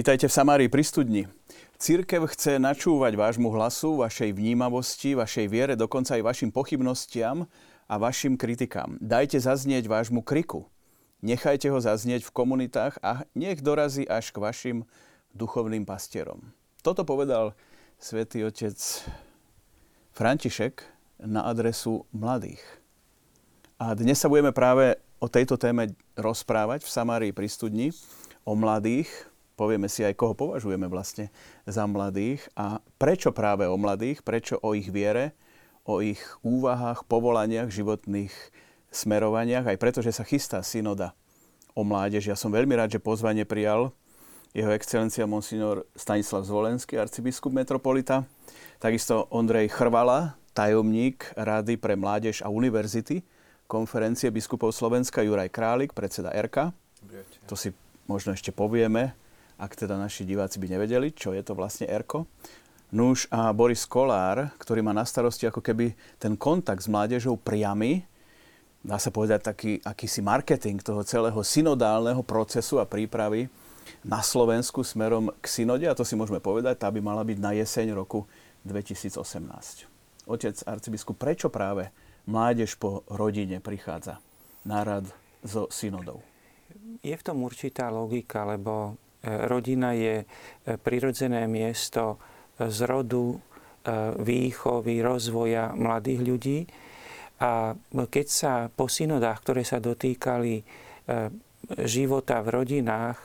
[0.00, 1.22] Vítajte v Samárii pri studni.
[1.76, 7.44] Církev chce načúvať vášmu hlasu, vašej vnímavosti, vašej viere, dokonca aj vašim pochybnostiam
[7.84, 8.96] a vašim kritikám.
[8.96, 10.72] Dajte zaznieť vášmu kriku.
[11.20, 14.88] Nechajte ho zaznieť v komunitách a nech dorazí až k vašim
[15.36, 16.48] duchovným pastierom.
[16.80, 17.52] Toto povedal
[18.00, 18.80] svätý otec
[20.16, 20.80] František
[21.28, 22.64] na adresu mladých.
[23.76, 27.92] A dnes sa budeme práve o tejto téme rozprávať v Samárii pri studni,
[28.48, 29.28] o mladých,
[29.60, 31.28] povieme si aj, koho považujeme vlastne
[31.68, 35.36] za mladých a prečo práve o mladých, prečo o ich viere,
[35.84, 38.32] o ich úvahách, povolaniach, životných
[38.88, 41.12] smerovaniach, aj preto, že sa chystá synoda
[41.76, 42.24] o mládež.
[42.24, 43.92] Ja som veľmi rád, že pozvanie prijal
[44.56, 48.24] jeho excelencia monsignor Stanislav Zvolenský, arcibiskup metropolita,
[48.80, 53.22] takisto Ondrej Chrvala, tajomník Rady pre mládež a univerzity,
[53.70, 56.74] konferencie biskupov Slovenska, Juraj Králik, predseda RK.
[57.46, 57.70] To si
[58.10, 59.14] možno ešte povieme
[59.60, 62.24] ak teda naši diváci by nevedeli, čo je to vlastne ERKO.
[62.90, 68.02] Nuž a Boris Kolár, ktorý má na starosti ako keby ten kontakt s mládežou priamy,
[68.82, 73.46] dá sa povedať taký akýsi marketing toho celého synodálneho procesu a prípravy
[74.02, 77.52] na Slovensku smerom k synode, a to si môžeme povedať, tá by mala byť na
[77.54, 78.24] jeseň roku
[78.64, 79.20] 2018.
[80.26, 81.92] Otec arcibiskup, prečo práve
[82.24, 84.18] mládež po rodine prichádza
[84.64, 85.06] na rad
[85.44, 86.24] so synodou?
[87.04, 90.26] Je v tom určitá logika, lebo Rodina je e,
[90.80, 93.38] prirodzené miesto e, zrodu, e,
[94.16, 96.58] výchovy, rozvoja mladých ľudí.
[97.40, 100.60] A keď sa po synodách, ktoré sa dotýkali
[101.88, 103.16] života v rodinách,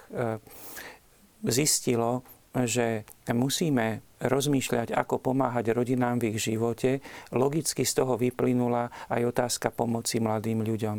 [1.43, 2.23] zistilo,
[2.63, 3.03] že
[3.35, 7.03] musíme rozmýšľať, ako pomáhať rodinám v ich živote,
[7.35, 10.97] logicky z toho vyplynula aj otázka pomoci mladým ľuďom.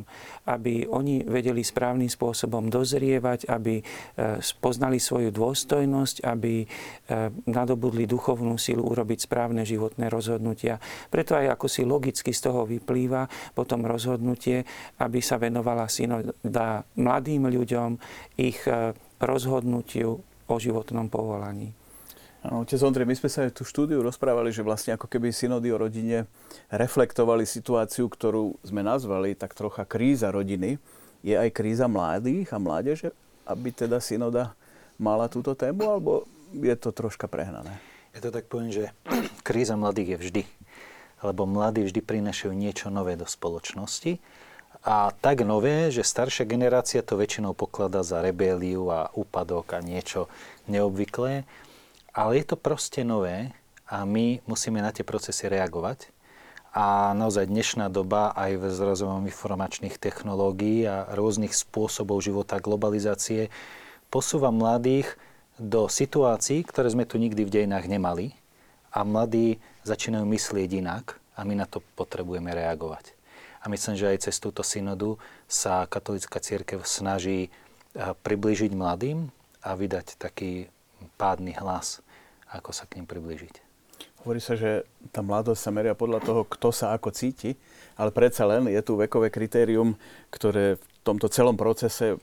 [0.52, 3.84] Aby oni vedeli správnym spôsobom dozrievať, aby e,
[4.60, 6.66] poznali svoju dôstojnosť, aby e,
[7.48, 10.76] nadobudli duchovnú silu urobiť správne životné rozhodnutia.
[11.08, 14.60] Preto aj ako si logicky z toho vyplýva potom rozhodnutie,
[15.00, 17.90] aby sa venovala synoda mladým ľuďom,
[18.36, 18.92] ich e,
[19.24, 21.74] rozhodnutiu o životnom povolaní.
[22.46, 25.74] Áno, otec Ondrej, my sme sa aj tú štúdiu rozprávali, že vlastne ako keby synody
[25.74, 26.30] o rodine
[26.70, 30.78] reflektovali situáciu, ktorú sme nazvali tak trocha kríza rodiny.
[31.26, 33.10] Je aj kríza mladých a mládeže,
[33.50, 34.54] aby teda synoda
[34.94, 36.12] mala túto tému, alebo
[36.54, 37.82] je to troška prehnané?
[38.14, 38.94] Ja to tak poviem, že
[39.48, 40.42] kríza mladých je vždy.
[41.26, 44.22] Lebo mladí vždy prinašajú niečo nové do spoločnosti.
[44.86, 50.30] A tak nové, že staršia generácia to väčšinou pokladá za rebéliu a úpadok a niečo
[50.70, 51.42] neobvyklé.
[52.14, 53.50] Ale je to proste nové
[53.90, 56.14] a my musíme na tie procesy reagovať.
[56.70, 63.50] A naozaj dnešná doba aj v rozvojom informačných technológií a rôznych spôsobov života, globalizácie
[64.06, 65.18] posúva mladých
[65.58, 68.38] do situácií, ktoré sme tu nikdy v dejinách nemali.
[68.94, 73.15] A mladí začínajú myslieť inak a my na to potrebujeme reagovať.
[73.66, 75.18] A myslím, že aj cez túto synodu
[75.50, 77.50] sa katolická církev snaží
[77.98, 79.34] priblížiť mladým
[79.66, 80.70] a vydať taký
[81.18, 82.06] pádny hlas
[82.52, 83.54] ako sa k ním priblížiť.
[84.22, 84.82] Hovorí sa, že
[85.14, 87.54] tá mladosť sa meria podľa toho, kto sa ako cíti,
[87.94, 89.94] ale predsa len je tu vekové kritérium,
[90.34, 92.18] ktoré v tomto celom procese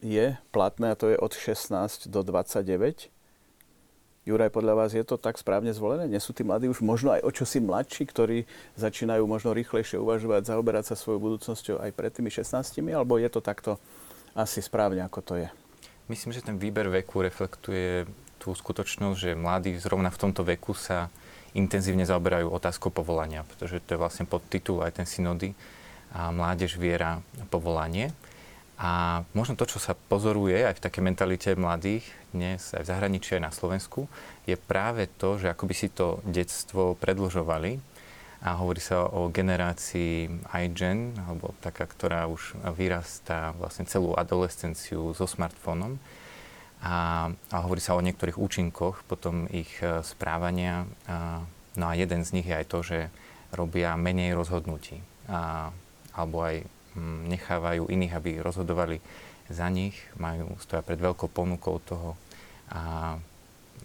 [0.00, 3.12] je platné a to je od 16 do 29.
[4.22, 6.06] Juraj, podľa vás je to tak správne zvolené?
[6.06, 8.46] Nie sú tí mladí už možno aj o čosi mladší, ktorí
[8.78, 12.54] začínajú možno rýchlejšie uvažovať, zaoberať sa svojou budúcnosťou aj pred tými 16,
[12.94, 13.82] alebo je to takto
[14.38, 15.48] asi správne, ako to je?
[16.06, 18.06] Myslím, že ten výber veku reflektuje
[18.38, 21.10] tú skutočnosť, že mladí zrovna v tomto veku sa
[21.58, 25.50] intenzívne zaoberajú otázkou povolania, pretože to je vlastne pod titul aj ten synody
[26.14, 27.18] a mládež, viera,
[27.50, 28.14] povolanie.
[28.78, 33.36] A možno to, čo sa pozoruje aj v takej mentalite mladých dnes, aj v zahraničí,
[33.36, 34.08] aj na Slovensku,
[34.48, 37.78] je práve to, že akoby si to detstvo predlžovali.
[38.42, 40.26] A hovorí sa o generácii
[40.66, 45.94] iGen, alebo taká, ktorá už vyrastá vlastne celú adolescenciu so smartfónom
[46.82, 50.82] a, a hovorí sa o niektorých účinkoch potom ich e, správania.
[51.06, 51.38] A,
[51.78, 52.98] no a jeden z nich je aj to, že
[53.54, 54.98] robia menej rozhodnutí.
[55.30, 55.70] A,
[56.10, 56.66] alebo aj
[56.98, 58.98] m, nechávajú iných, aby rozhodovali
[59.50, 62.14] za nich, majú, stoja pred veľkou ponukou toho
[62.70, 63.14] a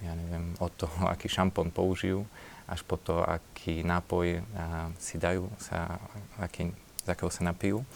[0.02, 2.26] ja neviem, od toho, aký šampón použijú,
[2.68, 5.98] až po to, aký nápoj a, si dajú, sa,
[6.38, 6.70] aký,
[7.06, 7.88] z akého sa napijú.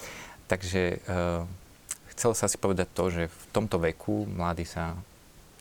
[0.47, 1.17] Takže e,
[2.15, 4.95] chcel sa si povedať to, že v tomto veku mladí sa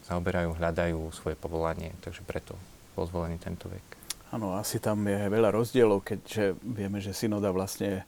[0.06, 2.58] zaoberajú, hľadajú svoje povolanie, takže preto
[2.98, 3.86] bol zvolený tento vek.
[4.30, 8.06] Áno, asi tam je veľa rozdielov, keďže vieme, že synoda vlastne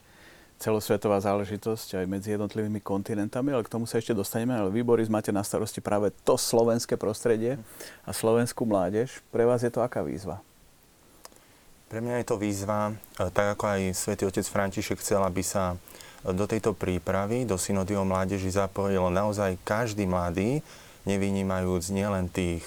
[0.63, 4.55] celosvetová záležitosť aj medzi jednotlivými kontinentami, ale k tomu sa ešte dostaneme.
[4.55, 7.59] Ale vy, Boris, máte na starosti práve to slovenské prostredie
[8.07, 9.19] a slovenskú mládež.
[9.27, 10.39] Pre vás je to aká výzva?
[11.91, 15.75] Pre mňa je to výzva, e, tak ako aj svätý otec František chcel, aby sa
[16.23, 20.63] do tejto prípravy, do synody o mládeži zapojil naozaj každý mladý,
[21.03, 22.63] nevynímajúc nielen tých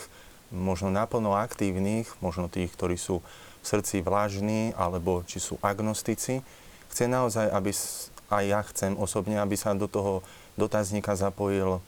[0.52, 6.44] možno naplno aktívnych, možno tých, ktorí sú v srdci vlažní, alebo či sú agnostici,
[6.96, 7.76] chce naozaj, aby
[8.32, 10.24] aj ja chcem osobne, aby sa do toho
[10.56, 11.80] dotazníka zapojil e,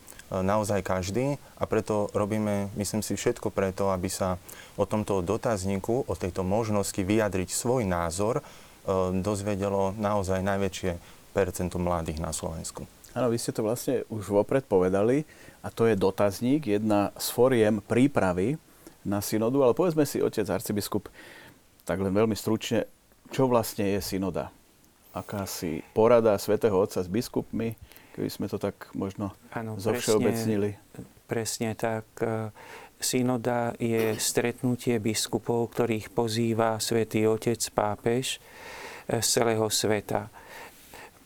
[0.45, 4.37] naozaj každý a preto robíme, myslím si, všetko preto, aby sa
[4.77, 11.01] o tomto dotazníku, o tejto možnosti vyjadriť svoj názor, e, dozvedelo naozaj najväčšie
[11.33, 12.85] percento mladých na Slovensku.
[13.17, 15.25] Áno, vy ste to vlastne už vopred povedali
[15.65, 18.61] a to je dotazník, jedna z foriem prípravy
[19.09, 21.09] na synodu, ale povedzme si, otec arcibiskup,
[21.89, 22.85] tak len veľmi stručne,
[23.33, 24.53] čo vlastne je synoda?
[25.13, 27.75] Akási porada svätého Otca s biskupmi,
[28.17, 30.75] keby sme to tak možno ano, zovšeobecnili.
[30.75, 32.07] Presne, presne tak.
[32.21, 32.51] E,
[32.99, 38.43] synoda je stretnutie biskupov, ktorých pozýva svätý Otec, pápež
[39.07, 40.29] e, z celého sveta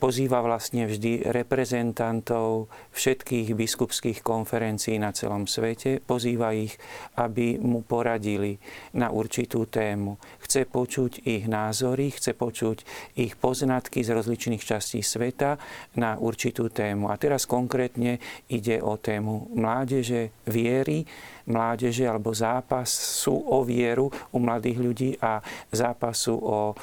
[0.03, 6.75] pozýva vlastne vždy reprezentantov všetkých biskupských konferencií na celom svete, pozýva ich,
[7.15, 8.59] aby mu poradili
[8.99, 10.19] na určitú tému.
[10.43, 12.83] Chce počuť ich názory, chce počuť
[13.15, 15.55] ich poznatky z rozličných častí sveta
[15.95, 17.07] na určitú tému.
[17.07, 18.19] A teraz konkrétne
[18.51, 21.07] ide o tému mládeže, viery,
[21.47, 26.75] mládeže alebo zápasu o vieru u mladých ľudí a zápasu o e,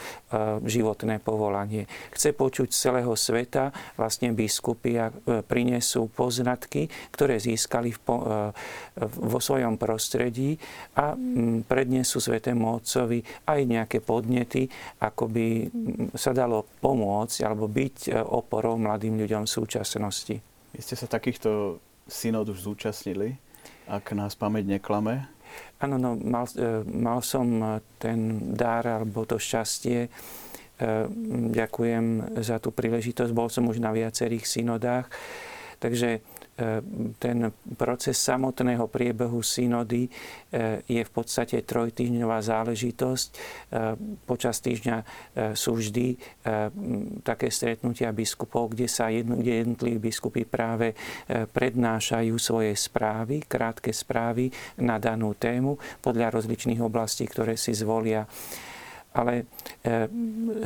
[0.69, 1.89] životné povolanie.
[2.13, 7.99] Chce počuť z celého sveta, vlastne biskupy a e, prinesú poznatky, ktoré získali e,
[9.07, 10.61] vo svojom prostredí
[10.97, 11.17] a
[11.65, 14.69] prednesú Svetému Otcovi aj nejaké podnety,
[15.01, 15.47] ako by
[16.15, 20.37] sa dalo pomôcť alebo byť oporou mladým ľuďom v súčasnosti.
[20.71, 23.50] Vy ste sa takýchto synod už zúčastnili?
[23.91, 25.27] Ak nás pamäť neklame?
[25.83, 30.07] Áno, no, mal, e, mal som ten dar alebo to šťastie.
[30.07, 30.11] E,
[31.51, 33.35] ďakujem za tú príležitosť.
[33.35, 35.11] Bol som už na viacerých synodách.
[35.83, 36.40] Takže E,
[37.17, 37.39] ten
[37.75, 40.11] proces samotného priebehu synody e,
[40.85, 43.29] je v podstate trojtýždňová záležitosť.
[43.31, 43.37] E,
[44.25, 44.97] počas týždňa
[45.55, 46.13] sú vždy
[47.25, 50.93] také stretnutia biskupov, kde sa jednotliví biskupy práve
[51.29, 58.27] prednášajú svoje správy, krátke správy na danú tému podľa rozličných oblastí, ktoré si zvolia.
[59.11, 59.51] Ale
[59.83, 60.07] e,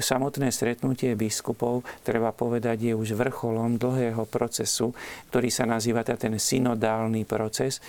[0.05, 4.93] samotné stretnutie biskupov, treba povedať, je už vrcholom dlhého procesu,
[5.33, 7.81] ktorý sa nazýva ten synodálny proces.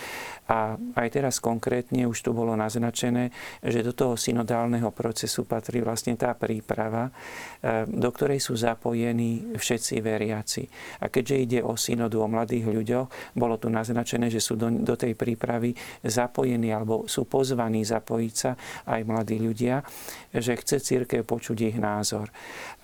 [0.46, 3.34] A aj teraz konkrétne už tu bolo naznačené,
[3.66, 7.12] že do toho synodálneho procesu patrí vlastne tá príprava,
[7.60, 10.64] e, do ktorej sú zapojení všetci veriaci.
[11.04, 14.96] A keďže ide o synodu o mladých ľuďoch, bolo tu naznačené, že sú do, do
[14.96, 15.76] tej prípravy
[16.06, 18.56] zapojení alebo sú pozvaní zapojiť sa
[18.88, 19.84] aj mladí ľudia
[20.46, 22.30] že chce církev počuť ich názor.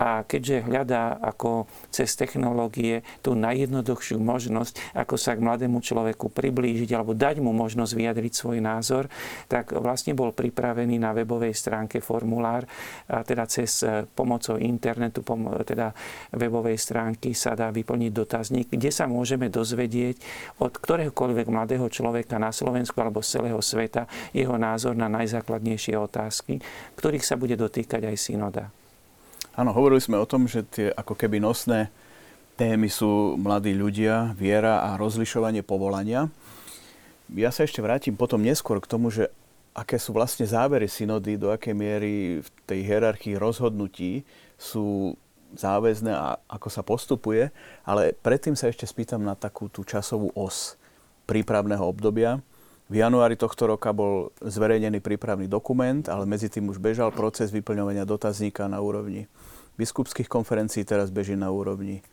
[0.02, 6.90] A keďže hľadá ako cez technológie tú najjednoduchšiu možnosť, ako sa k mladému človeku priblížiť
[6.98, 9.06] alebo dať mu možnosť vyjadriť svoj názor,
[9.46, 12.66] tak vlastne bol pripravený na webovej stránke formulár,
[13.12, 15.22] a teda cez e, pomocou internetu,
[15.62, 15.94] teda
[16.34, 20.18] webovej stránky sa dá vyplniť dotazník, kde sa môžeme dozvedieť
[20.64, 26.64] od ktoréhokoľvek mladého človeka na Slovensku alebo z celého sveta jeho názor na najzákladnejšie otázky,
[26.98, 28.70] ktorých sa bude dotýkať aj synoda.
[29.56, 31.92] Áno, hovorili sme o tom, že tie ako keby nosné
[32.56, 36.32] témy sú mladí ľudia, viera a rozlišovanie povolania.
[37.32, 39.32] Ja sa ešte vrátim potom neskôr k tomu, že
[39.72, 44.28] aké sú vlastne závery synody, do akej miery v tej hierarchii rozhodnutí
[44.60, 45.16] sú
[45.56, 47.52] záväzné a ako sa postupuje.
[47.88, 50.76] Ale predtým sa ešte spýtam na takú tú časovú os
[51.28, 52.44] prípravného obdobia.
[52.92, 58.04] V januári tohto roka bol zverejnený prípravný dokument, ale medzi tým už bežal proces vyplňovania
[58.04, 59.32] dotazníka na úrovni
[59.80, 62.04] biskupských konferencií, teraz beží na úrovni,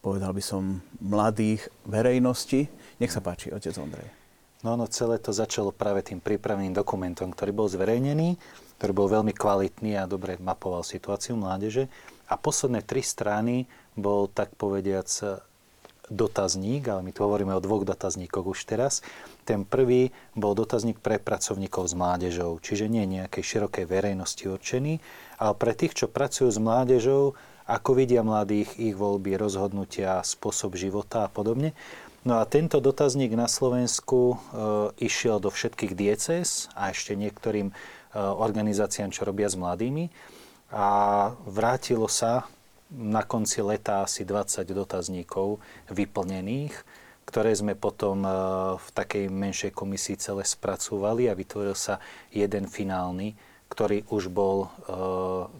[0.00, 2.72] povedal by som, mladých verejnosti.
[2.96, 4.08] Nech sa páči, otec Ondrej.
[4.64, 8.40] No, no celé to začalo práve tým prípravným dokumentom, ktorý bol zverejnený,
[8.80, 11.84] ktorý bol veľmi kvalitný a dobre mapoval situáciu mládeže.
[12.32, 15.04] A posledné tri strany bol, tak povediac,
[16.08, 19.04] dotazník, ale my tu hovoríme o dvoch dotazníkoch už teraz.
[19.48, 25.00] Ten prvý bol dotazník pre pracovníkov s mládežou, čiže nie nejakej širokej verejnosti určený,
[25.40, 27.32] ale pre tých, čo pracujú s mládežou,
[27.64, 31.72] ako vidia mladých, ich voľby, rozhodnutia, spôsob života a podobne.
[32.28, 34.36] No a tento dotazník na Slovensku e,
[35.00, 37.74] išiel do všetkých dieces a ešte niektorým e,
[38.20, 40.12] organizáciám, čo robia s mladými.
[40.76, 40.88] A
[41.48, 42.44] vrátilo sa
[42.92, 45.56] na konci leta asi 20 dotazníkov
[45.88, 46.76] vyplnených,
[47.28, 48.30] ktoré sme potom e,
[48.80, 52.00] v takej menšej komisii celé spracúvali a vytvoril sa
[52.32, 53.36] jeden finálny,
[53.68, 54.68] ktorý už bol e,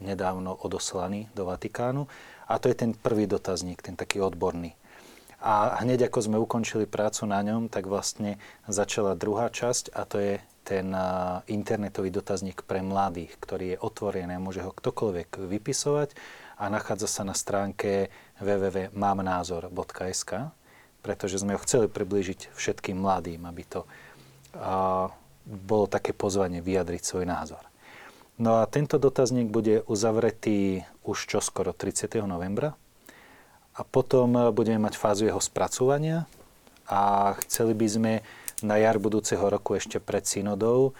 [0.01, 2.09] nedávno odoslaný do Vatikánu.
[2.49, 4.73] A to je ten prvý dotazník, ten taký odborný.
[5.45, 10.17] A hneď ako sme ukončili prácu na ňom, tak vlastne začala druhá časť a to
[10.19, 10.35] je
[10.67, 10.91] ten
[11.47, 16.13] internetový dotazník pre mladých, ktorý je otvorený a môže ho ktokoľvek vypisovať
[16.59, 18.11] a nachádza sa na stránke
[18.43, 20.33] www.mamnázor.sk,
[21.09, 23.89] pretože sme ho chceli priblížiť všetkým mladým, aby to
[24.53, 25.09] a,
[25.49, 27.65] bolo také pozvanie vyjadriť svoj názor.
[28.37, 32.21] No a tento dotazník bude uzavretý už čoskoro 30.
[32.29, 32.77] novembra
[33.73, 36.29] a potom budeme mať fázu jeho spracovania
[36.85, 38.13] a chceli by sme
[38.61, 40.93] na jar budúceho roku ešte pred synodou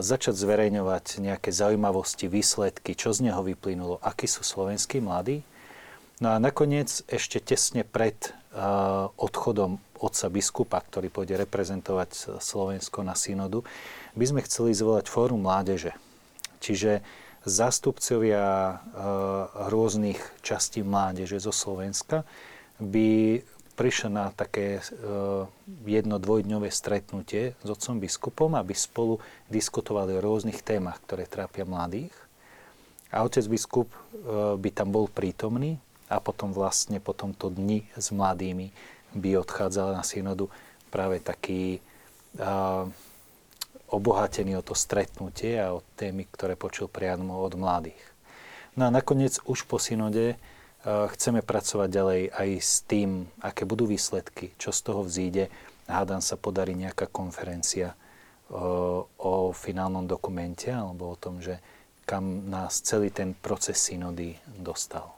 [0.00, 5.44] začať zverejňovať nejaké zaujímavosti, výsledky, čo z neho vyplynulo, akí sú slovenskí mladí.
[6.22, 8.14] No a nakoniec ešte tesne pred
[9.18, 13.66] odchodom otca biskupa, ktorý pôjde reprezentovať Slovensko na synodu,
[14.14, 15.98] by sme chceli zvolať fórum mládeže.
[16.62, 17.02] Čiže
[17.42, 18.78] zástupcovia
[19.66, 22.22] rôznych častí mládeže zo Slovenska
[22.78, 23.42] by
[23.74, 24.80] prišiel na také e,
[25.88, 29.18] jedno dvojdňové stretnutie s otcom biskupom, aby spolu
[29.50, 32.14] diskutovali o rôznych témach, ktoré trápia mladých.
[33.10, 33.88] A otec biskup
[34.60, 35.80] by tam bol prítomný
[36.12, 38.68] a potom vlastne po tomto dni s mladými
[39.16, 40.52] by odchádzal na synodu
[40.92, 41.80] práve taký
[42.36, 42.84] uh,
[43.88, 48.00] obohatený o to stretnutie a o témy, ktoré počul priamo od mladých.
[48.76, 50.36] No a nakoniec už po synode
[50.82, 55.46] chceme pracovať ďalej aj s tým, aké budú výsledky, čo z toho vzíde.
[55.86, 57.94] Hádam sa podarí nejaká konferencia
[58.50, 61.62] o, o finálnom dokumente alebo o tom, že
[62.02, 65.14] kam nás celý ten proces synody dostal.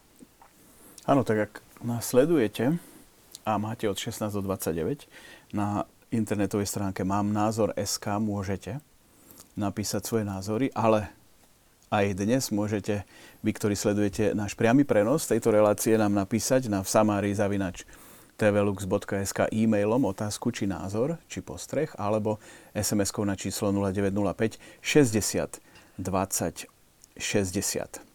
[1.05, 1.53] Áno, tak ak
[1.85, 2.81] nás sledujete
[3.45, 5.05] a máte od 16 do 29,
[5.53, 8.81] na internetovej stránke mám názor SK, môžete
[9.53, 11.13] napísať svoje názory, ale
[11.93, 13.05] aj dnes môžete,
[13.45, 17.85] vy, ktorí sledujete náš priamy prenos tejto relácie, nám napísať na samári zavinač
[18.41, 22.41] tvlux.sk e-mailom otázku či názor, či postreh, alebo
[22.73, 25.61] SMS-kou na číslo 0905 60
[26.01, 26.65] 20
[27.21, 28.14] 60.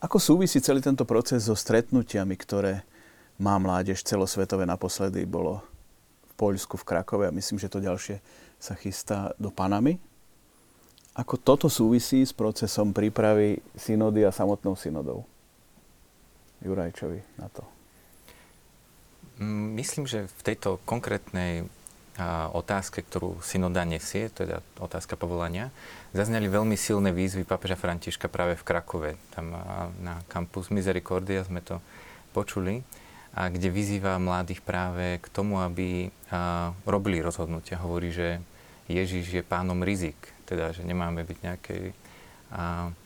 [0.00, 2.84] Ako súvisí celý tento proces so stretnutiami, ktoré
[3.40, 5.64] má mládež celosvetové naposledy bolo
[6.28, 8.20] v Poľsku, v Krakove a myslím, že to ďalšie
[8.60, 9.96] sa chystá do Panamy
[11.16, 15.24] ako toto súvisí s procesom prípravy synody a samotnou synodou?
[16.60, 17.64] Jurajčovi na to.
[19.40, 21.64] Mm, myslím, že v tejto konkrétnej
[22.56, 25.68] otázke, ktorú synoda nesie, je otázka povolania,
[26.16, 29.10] zazneli veľmi silné výzvy papeža Františka práve v Krakove.
[29.36, 29.52] Tam
[30.00, 31.84] na kampus Misericordia sme to
[32.32, 32.80] počuli,
[33.36, 36.08] a kde vyzýva mladých práve k tomu, aby
[36.88, 37.76] robili rozhodnutia.
[37.76, 38.40] Hovorí, že
[38.88, 40.16] Ježiš je pánom rizik,
[40.48, 41.92] teda, že nemáme byť nejakej,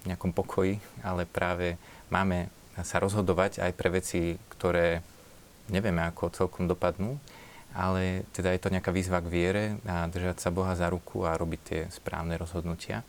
[0.07, 1.75] nejakom pokoji, ale práve
[2.15, 2.47] máme
[2.87, 5.03] sa rozhodovať aj pre veci, ktoré
[5.67, 7.19] nevieme, ako celkom dopadnú,
[7.75, 11.39] ale teda je to nejaká výzva k viere a držať sa Boha za ruku a
[11.39, 13.07] robiť tie správne rozhodnutia.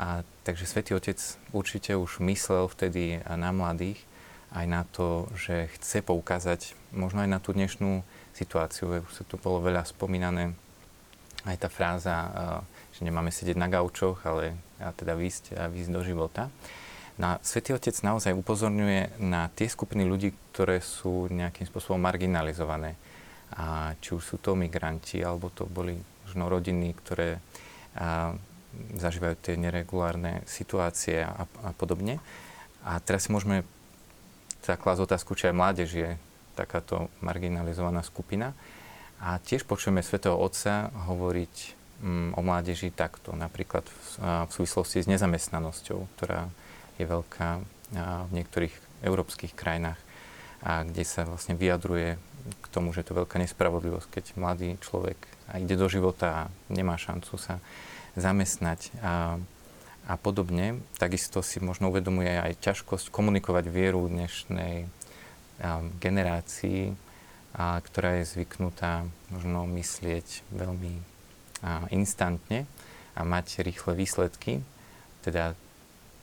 [0.00, 1.20] A, takže Svetý Otec
[1.52, 4.00] určite už myslel vtedy na mladých
[4.50, 8.02] aj na to, že chce poukázať možno aj na tú dnešnú
[8.34, 9.04] situáciu.
[9.04, 10.56] Už sa tu bolo veľa spomínané
[11.46, 12.16] aj tá fráza
[13.00, 16.52] že nemáme sedieť na gaučoch, ale teda výjsť, a výjsť do života.
[17.16, 23.00] No a Svetý Otec naozaj upozorňuje na tie skupiny ľudí, ktoré sú nejakým spôsobom marginalizované.
[23.56, 27.42] A či už sú to migranti, alebo to boli možno rodiny, ktoré
[27.98, 28.34] a,
[28.94, 32.22] zažívajú tie neregulárne situácie a, a podobne.
[32.86, 33.66] A teraz si môžeme
[34.62, 36.10] teda klásť otázku, či aj mládež je
[36.54, 38.54] takáto marginalizovaná skupina.
[39.20, 44.04] A tiež počujeme Svetého Otca hovoriť Mm, o mládeži takto, napríklad v,
[44.48, 46.48] v súvislosti s nezamestnanosťou, ktorá
[46.96, 47.60] je veľká
[48.24, 48.72] v niektorých
[49.04, 50.00] európskych krajinách,
[50.64, 55.18] a kde sa vlastne vyjadruje k tomu, že to je veľká nespravodlivosť, keď mladý človek
[55.58, 56.42] ide do života a
[56.72, 57.58] nemá šancu sa
[58.18, 59.38] zamestnať a,
[60.06, 60.82] a podobne.
[60.98, 66.94] Takisto si možno uvedomuje aj ťažkosť komunikovať vieru dnešnej a, generácii,
[67.54, 71.10] a, ktorá je zvyknutá možno myslieť veľmi
[71.92, 72.64] instantne
[73.12, 74.64] a mať rýchle výsledky.
[75.20, 75.52] Teda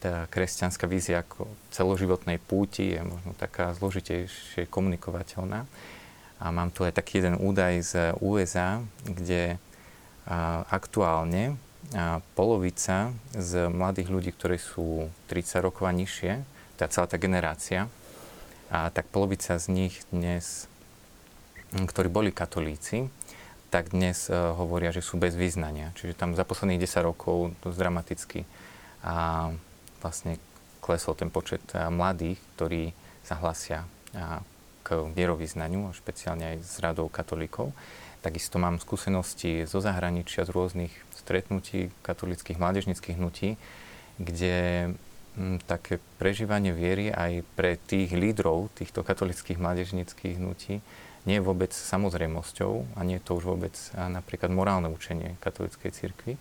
[0.01, 5.65] tá kresťanská vízia ako celoživotnej púti je možno taká zložitejšie komunikovateľná.
[6.37, 9.57] A mám tu aj taký jeden údaj z USA, kde
[10.25, 11.57] a, aktuálne
[11.93, 16.45] a, polovica z mladých ľudí, ktorí sú 30 rokov a nižšie,
[16.77, 17.89] tá celá tá generácia,
[18.67, 20.67] a tak polovica z nich dnes,
[21.71, 23.07] ktorí boli katolíci,
[23.71, 25.95] tak dnes hovoria, že sú bez význania.
[25.95, 28.39] Čiže tam za posledných 10 rokov dosť dramaticky
[29.03, 29.51] a
[30.03, 30.39] vlastne
[30.83, 32.91] klesol ten počet mladých, ktorí
[33.23, 33.87] sa hlasia
[34.87, 37.75] k vierovýznaniu, špeciálne aj s radou katolíkov.
[38.23, 43.59] Takisto mám skúsenosti zo zahraničia, z rôznych stretnutí katolických mládežnických hnutí,
[44.15, 44.95] kde
[45.35, 50.79] m, také prežívanie viery aj pre tých lídrov týchto katolických mládežnických hnutí
[51.27, 56.39] nie je vôbec samozrejmosťou a nie je to už vôbec napríklad morálne učenie katolíckej cirkvi.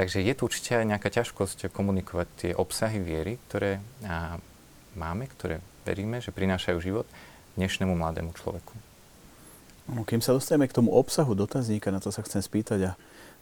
[0.00, 3.84] Takže je tu určite aj nejaká ťažkosť komunikovať tie obsahy viery, ktoré
[4.96, 7.06] máme, ktoré veríme, že prinášajú život
[7.56, 8.72] dnešnému mladému človeku.
[9.86, 12.92] No, kým sa dostaneme k tomu obsahu dotazníka, na to sa chcem spýtať a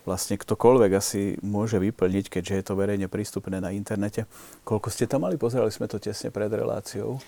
[0.04, 4.28] vlastne ktokoľvek asi môže vyplniť, keďže je to verejne prístupné na internete.
[4.62, 5.40] Koľko ste tam mali?
[5.40, 7.18] Pozerali sme to tesne pred reláciou.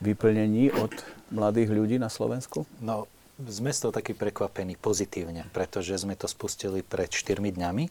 [0.00, 0.94] Vyplnení od
[1.34, 2.64] mladých ľudí na Slovensku?
[2.78, 3.10] No,
[3.42, 7.84] sme z toho takí prekvapení pozitívne, pretože sme to spustili pred 4 dňami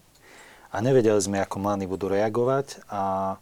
[0.72, 3.36] a nevedeli sme, ako mladí budú reagovať a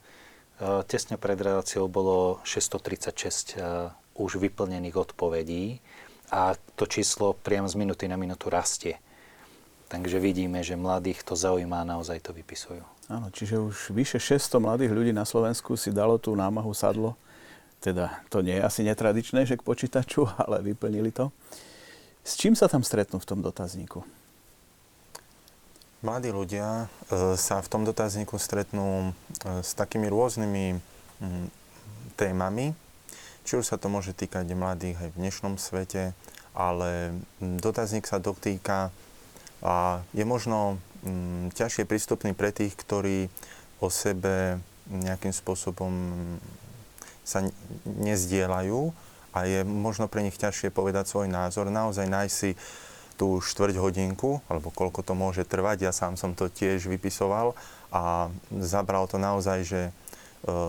[0.57, 5.79] Eh, tesne pred reláciou bolo 636 eh, už vyplnených odpovedí
[6.33, 8.99] a to číslo priamo z minuty na minútu rastie.
[9.87, 12.83] Takže vidíme, že mladých to zaujíma a naozaj to vypisujú.
[13.07, 17.15] Áno, čiže už vyše 600 mladých ľudí na Slovensku si dalo tú námahu sadlo.
[17.79, 21.31] Teda to nie je asi netradičné, že k počítaču, ale vyplnili to.
[22.27, 24.03] S čím sa tam stretnú v tom dotazníku?
[26.03, 29.15] Mladí ľudia e, sa v tom dotazníku stretnú
[29.47, 30.77] e, s takými rôznymi
[32.13, 32.77] témami,
[33.47, 36.11] či už sa to môže týkať mladých aj v dnešnom svete,
[36.51, 38.91] ale dotazník sa dotýka
[39.63, 40.83] a je možno
[41.55, 43.31] ťažšie prístupný pre tých, ktorí
[43.79, 44.59] o sebe
[44.91, 45.95] nejakým spôsobom
[47.23, 47.39] sa
[47.87, 48.91] nezdielajú
[49.31, 52.51] a je možno pre nich ťažšie povedať svoj názor, naozaj nájsť si
[53.15, 55.87] tú štvrť hodinku, alebo koľko to môže trvať.
[55.87, 57.55] Ja sám som to tiež vypisoval
[57.95, 58.27] a
[58.59, 59.81] zabral to naozaj, že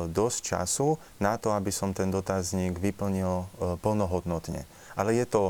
[0.08, 3.46] dosť času na to, aby som ten dotazník vyplnil e,
[3.78, 4.64] plnohodnotne.
[4.96, 5.42] Ale je to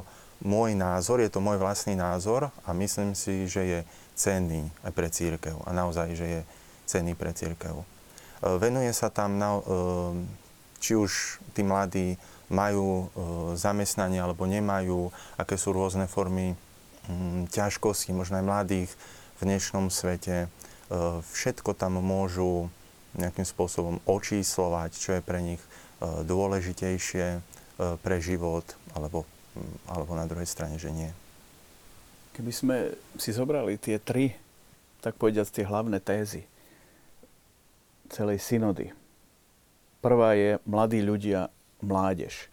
[0.42, 3.81] môj názor, je to môj vlastný názor a myslím si, že je
[4.18, 6.40] cenný aj pre církev a naozaj, že je
[6.85, 7.81] cenný pre církev.
[7.81, 7.85] E,
[8.59, 9.62] venuje sa tam, na,
[10.83, 13.12] či už tí mladí majú
[13.61, 16.57] zamestnanie alebo nemajú, aké sú rôzne formy
[17.09, 18.90] Mm, ťažkosti, možno aj mladých
[19.40, 20.44] v dnešnom svete.
[20.44, 20.48] E,
[21.24, 22.68] všetko tam môžu
[23.16, 25.68] nejakým spôsobom očíslovať, čo je pre nich e,
[26.27, 27.40] dôležitejšie e,
[28.05, 29.25] pre život, alebo,
[29.57, 31.09] mm, alebo na druhej strane, že nie.
[32.37, 32.77] Keby sme
[33.16, 34.37] si zobrali tie tri,
[35.01, 36.44] tak povediať, tie hlavné tézy
[38.12, 38.92] celej synody.
[39.99, 41.51] Prvá je mladí ľudia,
[41.83, 42.49] mládež.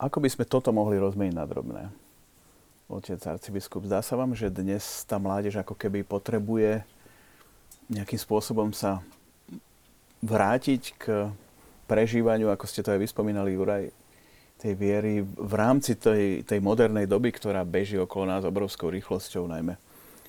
[0.00, 1.82] Ako by sme toto mohli rozmeniť na drobné?
[2.92, 3.88] otec arcibiskup.
[3.88, 6.84] Zdá sa vám, že dnes tá mládež ako keby potrebuje
[7.90, 9.02] nejakým spôsobom sa
[10.22, 11.04] vrátiť k
[11.90, 13.90] prežívaniu, ako ste to aj vyspomínali, Juraj,
[14.62, 19.74] tej viery v rámci tej, tej modernej doby, ktorá beží okolo nás obrovskou rýchlosťou, najmä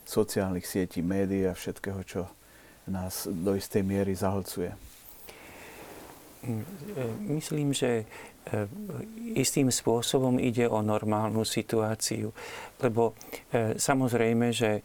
[0.03, 2.25] sociálnych sietí, médií a všetkého, čo
[2.89, 4.73] nás do istej miery zahlcuje.
[7.23, 8.32] Myslím, že E,
[9.33, 12.35] istým spôsobom ide o normálnu situáciu.
[12.83, 13.15] Lebo
[13.49, 14.81] e, samozrejme, že e,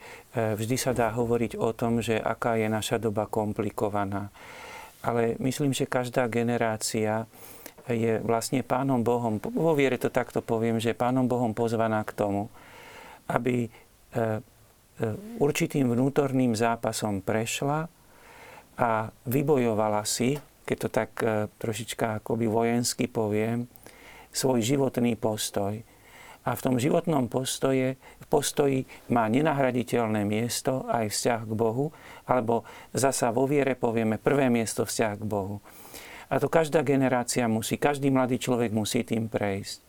[0.54, 4.30] vždy sa dá hovoriť o tom, že aká je naša doba komplikovaná.
[5.02, 7.26] Ale myslím, že každá generácia
[7.88, 12.52] je vlastne Pánom Bohom, vo viere to takto poviem, že Pánom Bohom pozvaná k tomu,
[13.32, 13.72] aby
[15.40, 17.88] určitým vnútorným zápasom prešla
[18.76, 18.90] a
[19.24, 20.36] vybojovala si
[20.68, 23.64] keď to tak e, trošička akoby vojensky poviem,
[24.28, 25.80] svoj životný postoj.
[26.44, 27.96] A v tom životnom postoje,
[28.28, 31.92] postoji má nenahraditeľné miesto aj vzťah k Bohu,
[32.28, 35.64] alebo zasa vo viere povieme prvé miesto vzťah k Bohu.
[36.28, 39.88] A to každá generácia musí, každý mladý človek musí tým prejsť.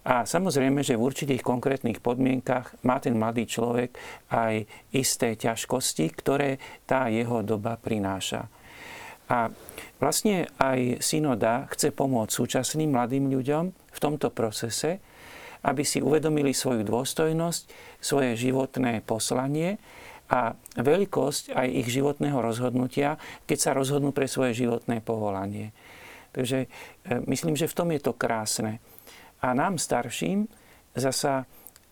[0.00, 3.92] A samozrejme, že v určitých konkrétnych podmienkach má ten mladý človek
[4.32, 4.64] aj
[4.96, 6.56] isté ťažkosti, ktoré
[6.88, 8.48] tá jeho doba prináša.
[9.30, 9.46] A
[10.02, 14.98] vlastne aj synoda chce pomôcť súčasným mladým ľuďom v tomto procese,
[15.62, 17.62] aby si uvedomili svoju dôstojnosť,
[18.02, 19.78] svoje životné poslanie
[20.30, 25.70] a veľkosť aj ich životného rozhodnutia, keď sa rozhodnú pre svoje životné povolanie.
[26.30, 26.68] Takže e,
[27.26, 28.78] myslím, že v tom je to krásne.
[29.42, 30.46] A nám starším
[30.94, 31.46] zasa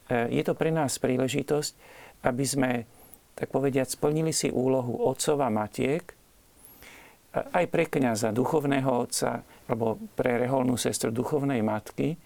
[0.07, 1.73] e, je to pre nás príležitosť,
[2.27, 2.71] aby sme,
[3.35, 6.18] tak povediať, splnili si úlohu otcov a matiek,
[7.53, 12.19] aj pre kniaza, duchovného otca, alebo pre reholnú sestru duchovnej matky,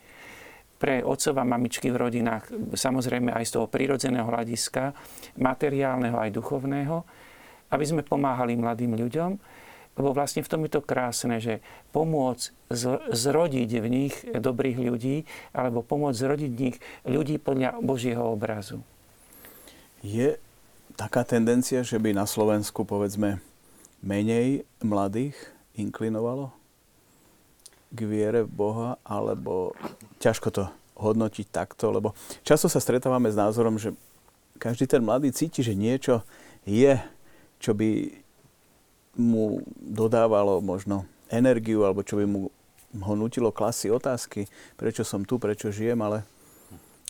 [0.83, 4.91] pre otcova mamičky v rodinách, samozrejme aj z toho prírodzeného hľadiska,
[5.39, 7.07] materiálneho aj duchovného,
[7.71, 9.31] aby sme pomáhali mladým ľuďom,
[9.93, 11.61] lebo vlastne v tom je to krásne, že
[11.95, 12.73] pomôcť
[13.13, 18.81] zrodiť v nich dobrých ľudí, alebo pomôcť zrodiť v nich ľudí podľa Božieho obrazu.
[20.03, 20.41] Je
[20.99, 23.39] taká tendencia, že by na Slovensku, povedzme,
[24.03, 25.35] menej mladých
[25.79, 26.53] inklinovalo
[27.93, 29.77] k viere v Boha, alebo
[30.19, 30.65] ťažko to
[30.97, 33.93] hodnotiť takto, lebo často sa stretávame s názorom, že
[34.57, 36.23] každý ten mladý cíti, že niečo
[36.65, 36.95] je,
[37.59, 38.23] čo by
[39.19, 42.49] mu dodávalo možno energiu, alebo čo by mu
[42.93, 46.25] ho nutilo klasy otázky, prečo som tu, prečo žijem, ale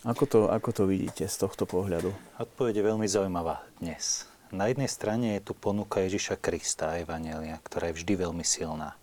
[0.03, 2.11] ako to, ako to vidíte z tohto pohľadu?
[2.39, 4.32] Odpoveď je veľmi zaujímavá dnes.
[4.53, 8.93] Na jednej strane je tu ponuka Ježiša Krista, Evanelia, ktorá je vždy veľmi silná.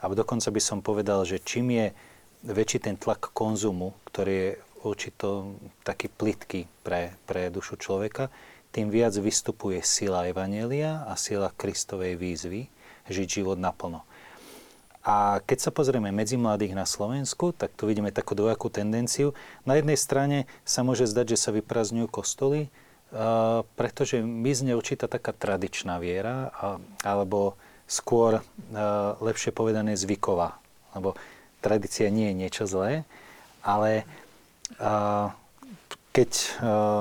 [0.00, 1.86] A dokonca by som povedal, že čím je
[2.48, 5.52] väčší ten tlak konzumu, ktorý je určito
[5.84, 8.32] taký plitký pre, pre dušu človeka,
[8.72, 12.72] tým viac vystupuje sila Evanelia a sila Kristovej výzvy
[13.04, 14.00] žiť život naplno.
[15.04, 19.36] A keď sa pozrieme medzi mladých na Slovensku, tak tu vidíme takú dvojakú tendenciu.
[19.68, 22.72] Na jednej strane sa môže zdať, že sa vyprazňujú kostoly,
[23.74, 26.54] pretože mizne určitá taká tradičná viera,
[27.02, 27.58] alebo
[27.90, 28.38] skôr
[29.18, 30.58] lepšie povedané zvyková.
[30.94, 31.18] Lebo
[31.58, 33.02] tradícia nie je niečo zlé,
[33.66, 34.06] ale
[36.10, 36.30] keď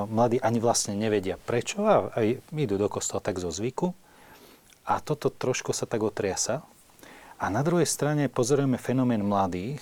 [0.09, 2.21] mladí ani vlastne nevedia prečo a
[2.53, 3.93] idú do kostola tak zo zvyku
[4.85, 6.65] a toto trošku sa tak otriasa.
[7.39, 9.79] A na druhej strane pozorujeme fenomén mladých,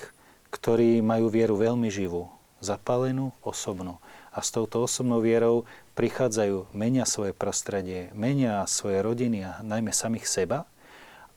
[0.53, 2.29] ktorí majú vieru veľmi živú,
[2.61, 3.99] zapálenú, osobnú.
[4.31, 5.65] A s touto osobnou vierou
[5.97, 10.69] prichádzajú, menia svoje prostredie, menia svoje rodiny a najmä samých seba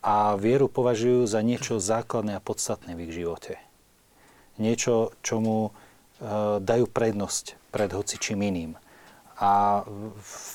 [0.04, 3.56] a vieru považujú za niečo základné a podstatné v ich živote.
[4.60, 8.72] Niečo, čomu e, dajú prednosť pred hocičím iným.
[9.40, 9.80] A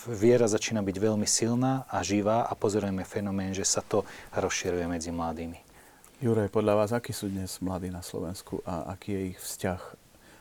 [0.05, 4.05] viera začína byť veľmi silná a živá a pozorujeme fenomén, že sa to
[4.37, 5.57] rozširuje medzi mladými.
[6.21, 9.81] Juraj, podľa vás, akí sú dnes mladí na Slovensku a aký je ich vzťah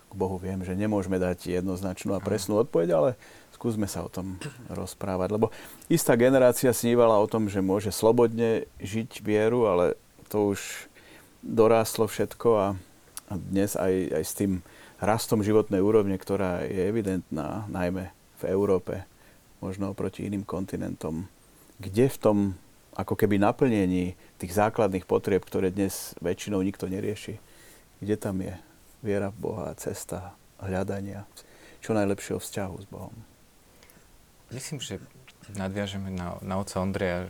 [0.07, 0.37] k Bohu?
[0.37, 3.11] Viem, že nemôžeme dať jednoznačnú a presnú odpoveď, ale
[3.65, 4.37] skúsme sa o tom
[4.69, 5.49] rozprávať, lebo
[5.89, 9.97] istá generácia snívala o tom, že môže slobodne žiť vieru, ale
[10.29, 10.93] to už
[11.41, 12.67] dorástlo všetko a,
[13.25, 14.53] a dnes aj, aj s tým
[15.01, 19.09] rastom životnej úrovne, ktorá je evidentná, najmä v Európe,
[19.65, 21.25] možno oproti iným kontinentom.
[21.81, 22.39] Kde v tom
[22.93, 27.41] ako keby naplnení tých základných potrieb, ktoré dnes väčšinou nikto nerieši,
[28.05, 28.61] kde tam je
[29.01, 31.25] viera v Boha, cesta hľadania
[31.81, 33.34] čo najlepšieho vzťahu s Bohom?
[34.53, 35.01] Myslím, že
[35.53, 37.29] nadviažeme na, na oca Ondreja.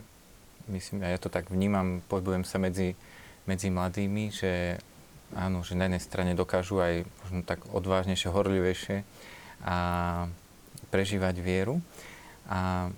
[0.71, 2.97] Myslím, a ja to tak vnímam, pohybujem sa medzi,
[3.45, 4.81] medzi mladými, že
[5.37, 8.97] áno, že na jednej strane dokážu aj možno tak odvážnejšie, horlivejšie
[9.67, 9.77] a
[10.89, 11.85] prežívať vieru.
[12.49, 12.89] A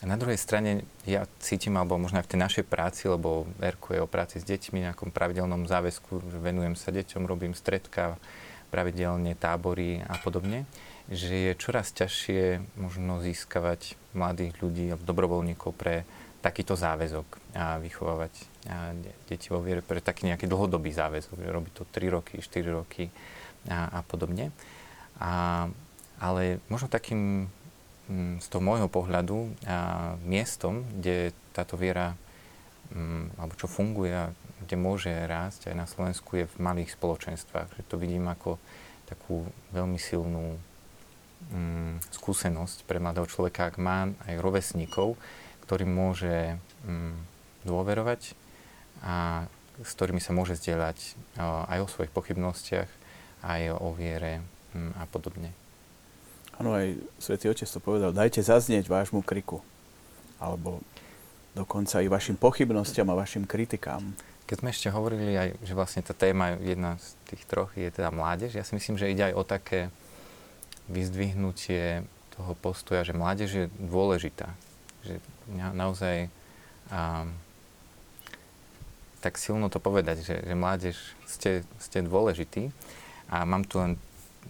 [0.00, 4.00] na druhej strane ja cítim, alebo možno aj v tej našej práci, lebo Erko je
[4.00, 8.16] o práci s deťmi, nejakom pravidelnom záväzku, že venujem sa deťom, robím stredka,
[8.72, 10.64] pravidelne tábory a podobne,
[11.10, 16.06] že je čoraz ťažšie možno získavať mladých ľudí alebo dobrovoľníkov pre
[16.40, 18.32] takýto záväzok a vychovávať
[18.70, 18.96] a
[19.28, 23.10] deti vo viere pre taký nejaký dlhodobý záväzok, že robí to 3 roky, 4 roky
[23.68, 24.54] a, a podobne.
[25.20, 25.66] A,
[26.16, 27.52] ale možno takým
[28.08, 32.16] mm, z toho môjho pohľadu a miestom, kde táto viera
[32.94, 34.32] mm, alebo čo funguje a
[34.64, 37.80] kde môže rásť aj na Slovensku je v malých spoločenstvách.
[37.80, 38.56] Že to vidím ako
[39.08, 40.60] takú veľmi silnú
[41.48, 45.16] mm, skúsenosť pre mladého človeka, ak má aj rovesníkov,
[45.64, 47.14] ktorým môže mm,
[47.64, 48.36] dôverovať
[49.00, 49.46] a
[49.80, 52.90] s ktorými sa môže zdieľať aj o svojich pochybnostiach,
[53.40, 54.44] aj o viere
[54.76, 55.56] mm, a podobne.
[56.60, 59.64] Áno, aj svätý Otec to povedal, dajte zaznieť vášmu kriku.
[60.36, 60.84] Alebo
[61.56, 64.12] dokonca aj vašim pochybnostiam a vašim kritikám.
[64.44, 68.12] Keď sme ešte hovorili aj, že vlastne tá téma, jedna z tých troch je teda
[68.12, 69.88] mládež, ja si myslím, že ide aj o také
[70.90, 72.02] vyzdvihnutie
[72.34, 74.50] toho postoja, že mládež je dôležitá.
[75.06, 75.22] Že
[75.54, 76.26] naozaj
[76.90, 77.30] um,
[79.20, 80.96] tak silno to povedať, že, že mládež
[81.28, 82.72] ste, ste dôležití.
[83.30, 83.94] A mám tu len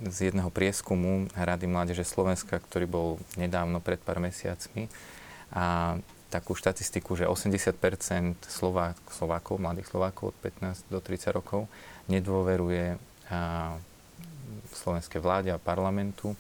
[0.01, 4.89] z jedného prieskumu Rady mládeže Slovenska, ktorý bol nedávno pred pár mesiacmi,
[5.51, 5.99] a
[6.31, 7.75] takú štatistiku, že 80
[8.47, 11.67] Slovák, Slovákov, mladých Slovákov od 15 do 30 rokov
[12.07, 12.95] nedôveruje
[13.27, 13.75] a,
[14.77, 16.35] slovenskej vláde a parlamentu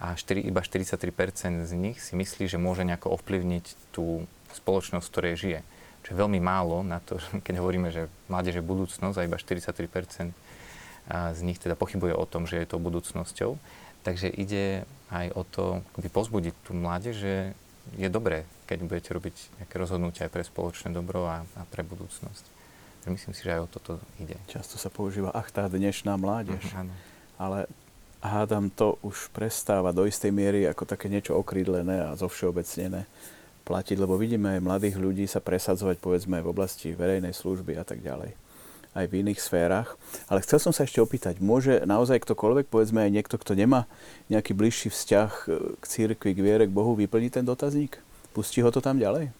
[0.00, 5.12] a 4, iba 43% z nich si myslí, že môže nejako ovplyvniť tú spoločnosť, v
[5.12, 5.60] ktorej žije.
[6.04, 7.16] čo je veľmi málo na to,
[7.46, 10.32] keď hovoríme, že mládež je budúcnosť a iba 43%
[11.12, 13.60] z nich teda pochybuje o tom, že je to budúcnosťou.
[14.04, 15.64] Takže ide aj o to,
[15.96, 17.34] keby pozbudiť tú mládež, že
[17.96, 22.44] je dobré, keď budete robiť nejaké rozhodnutia aj pre spoločné dobro a, a pre budúcnosť.
[23.04, 24.40] Myslím si, že aj o toto ide.
[24.48, 26.64] Často sa používa, ach, tá dnešná mládež.
[26.72, 26.92] Uh, áno.
[27.40, 27.66] Ale
[28.24, 33.04] hádam to už prestáva do istej miery ako také niečo okrídlené a zovšeobecnené
[33.64, 38.04] platiť, lebo vidíme aj mladých ľudí sa presadzovať povedzme v oblasti verejnej služby a tak
[38.04, 38.36] ďalej
[38.94, 39.98] aj v iných sférach.
[40.30, 43.90] Ale chcel som sa ešte opýtať, môže naozaj ktokoľvek, povedzme aj niekto, kto nemá
[44.30, 45.46] nejaký bližší vzťah e,
[45.82, 47.98] k církvi, k viere, k Bohu, vyplniť ten dotazník?
[48.32, 49.28] Pustí ho to tam ďalej?
[49.28, 49.32] E,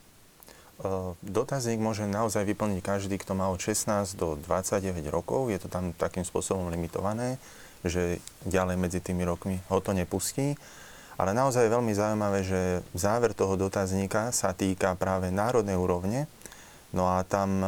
[1.23, 5.55] dotazník môže naozaj vyplniť každý, kto má od 16 do 29 rokov.
[5.55, 7.39] Je to tam takým spôsobom limitované,
[7.85, 8.19] že
[8.49, 10.57] ďalej medzi tými rokmi ho to nepustí.
[11.15, 16.27] Ale naozaj je veľmi zaujímavé, že záver toho dotazníka sa týka práve národnej úrovne.
[16.91, 17.63] No a tam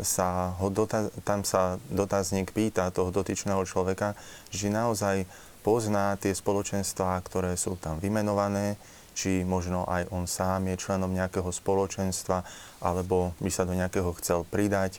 [0.00, 4.16] sa ho dotaz, tam sa dotazník pýta toho dotyčného človeka,
[4.48, 5.28] že naozaj
[5.62, 8.80] pozná tie spoločenstvá, ktoré sú tam vymenované,
[9.12, 12.42] či možno aj on sám je členom nejakého spoločenstva,
[12.80, 14.98] alebo by sa do nejakého chcel pridať,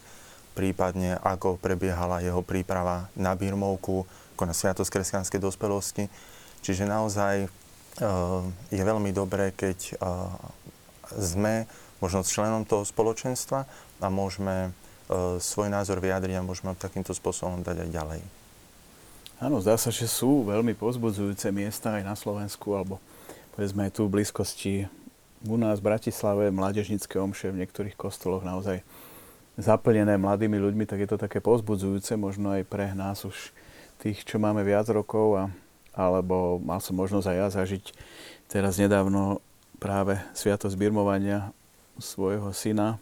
[0.54, 6.10] prípadne ako prebiehala jeho príprava na birmovku, ako na Sviatosť kresťanskej dospelosti.
[6.66, 7.48] Čiže naozaj e,
[8.74, 9.94] je veľmi dobré, keď e,
[11.22, 11.70] sme
[12.02, 13.70] možno členom toho spoločenstva
[14.04, 18.22] a môžeme E, svoj názor vyjadriť a môžeme takýmto spôsobom dať aj ďalej.
[19.44, 23.04] Áno, zdá sa, že sú veľmi pozbudzujúce miesta aj na Slovensku, alebo
[23.54, 24.88] povedzme aj tu v blízkosti
[25.44, 28.80] u nás v Bratislave, mládežnické omše v niektorých kostoloch naozaj
[29.60, 33.52] zaplnené mladými ľuďmi, tak je to také pozbudzujúce, možno aj pre nás už
[34.04, 35.44] tých, čo máme viac rokov, a,
[35.96, 37.84] alebo mal som možnosť aj ja zažiť
[38.52, 39.40] teraz nedávno
[39.80, 41.56] práve sviatosť birmovania
[41.96, 43.00] svojho syna,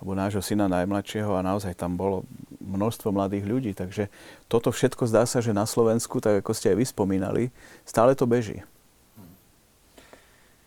[0.00, 2.24] alebo nášho syna najmladšieho a naozaj tam bolo
[2.58, 3.72] množstvo mladých ľudí.
[3.76, 4.08] Takže
[4.48, 7.52] toto všetko zdá sa, že na Slovensku, tak ako ste aj vyspomínali,
[7.84, 8.64] stále to beží.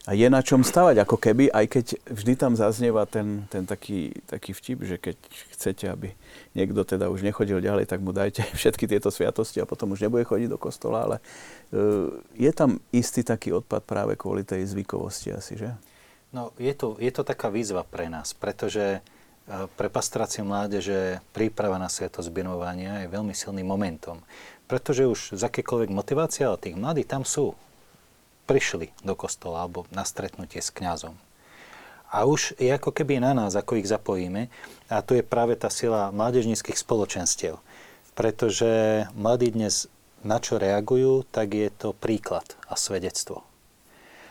[0.06, 4.14] A je na čom stavať, ako keby, aj keď vždy tam zaznieva ten, ten taký,
[4.30, 5.18] taký vtip, že keď
[5.58, 6.14] chcete, aby
[6.54, 10.22] niekto teda už nechodil ďalej, tak mu dajte všetky tieto sviatosti a potom už nebude
[10.30, 11.18] chodiť do kostola, ale
[11.74, 15.74] uh, je tam istý taký odpad práve kvôli tej zvykovosti asi, že?
[16.30, 19.02] No, je to, je to taká výzva pre nás, pretože
[19.78, 24.18] pre pastráciu mládeže príprava na sviatosť birmovania je veľmi silným momentom.
[24.66, 27.54] Pretože už z akékoľvek motivácie, ale tých mladí tam sú.
[28.46, 31.18] Prišli do kostola alebo na stretnutie s kňazom.
[32.14, 34.48] A už je ako keby na nás, ako ich zapojíme.
[34.88, 37.60] A tu je práve tá sila mládežníckých spoločenstiev.
[38.16, 39.92] Pretože mladí dnes
[40.24, 43.46] na čo reagujú, tak je to príklad a svedectvo.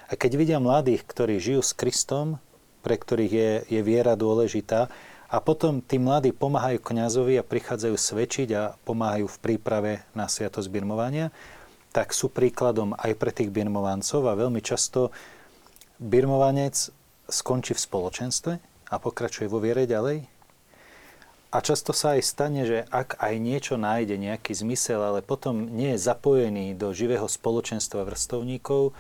[0.09, 2.43] A keď vidia mladých, ktorí žijú s Kristom,
[2.85, 4.93] pre ktorých je, je viera dôležitá.
[5.33, 10.69] A potom tí mladí pomáhajú kňazovi a prichádzajú svedčiť a pomáhajú v príprave na sviatosť
[10.71, 11.35] birmovania,
[11.95, 15.15] tak sú príkladom aj pre tých birmovancov a veľmi často
[16.03, 16.91] birmovanec
[17.31, 18.53] skončí v spoločenstve
[18.91, 20.27] a pokračuje vo viere ďalej.
[21.55, 25.95] A často sa aj stane, že ak aj niečo nájde nejaký zmysel, ale potom nie
[25.95, 28.91] je zapojený do živého spoločenstva vrstovníkov,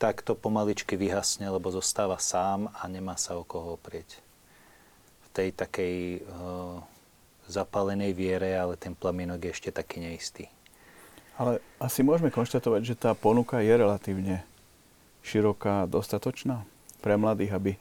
[0.00, 4.24] tak to pomaličky vyhasne, lebo zostáva sám a nemá sa o koho oprieť.
[5.20, 6.80] V tej takej uh,
[7.44, 10.48] zapálenej viere, ale ten plamienok je ešte taký neistý.
[11.38, 14.42] Ale asi môžeme konštatovať, že tá ponuka je relatívne
[15.22, 16.66] široká dostatočná
[16.98, 17.72] pre mladých, aby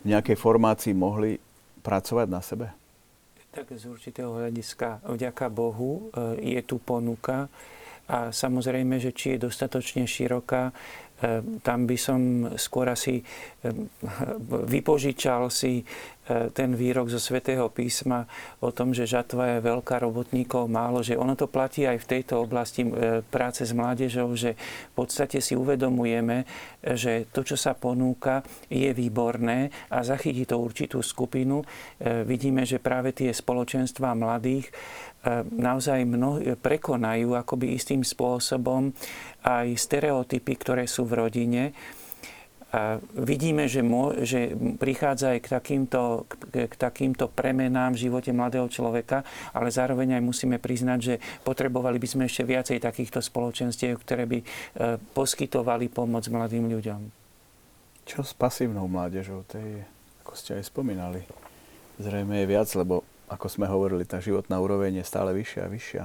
[0.00, 1.42] v nejakej formácii mohli
[1.82, 2.70] pracovať na sebe?
[3.50, 7.50] Tak z určitého hľadiska vďaka Bohu e, je tu ponuka
[8.06, 10.70] a samozrejme, že či je dostatočne široká,
[11.60, 12.20] tam by som
[12.56, 13.20] skôr asi
[13.60, 13.92] ehm,
[14.72, 15.84] vypožičal si e,
[16.56, 18.24] ten výrok zo svätého písma
[18.64, 22.40] o tom, že žatva je veľká, robotníkov málo, že ono to platí aj v tejto
[22.40, 26.48] oblasti e, práce s mládežou, že v podstate si uvedomujeme,
[26.96, 28.40] že to, čo sa ponúka,
[28.72, 31.60] je výborné a zachytí to určitú skupinu.
[32.00, 34.72] E, vidíme, že práve tie spoločenstva mladých
[35.52, 38.92] naozaj mnoho, prekonajú akoby istým spôsobom
[39.44, 41.62] aj stereotypy, ktoré sú v rodine.
[42.70, 48.30] A vidíme, že, mô, že prichádza aj k takýmto, k, k takýmto premenám v živote
[48.30, 53.98] mladého človeka, ale zároveň aj musíme priznať, že potrebovali by sme ešte viacej takýchto spoločenstiev,
[53.98, 54.46] ktoré by e,
[55.02, 57.00] poskytovali pomoc mladým ľuďom.
[58.06, 59.42] Čo s pasívnou mládežou?
[59.50, 59.82] Tej,
[60.22, 61.26] ako ste aj spomínali,
[61.98, 66.04] zrejme je viac, lebo ako sme hovorili, tá životná úroveň je stále vyššia a vyššia.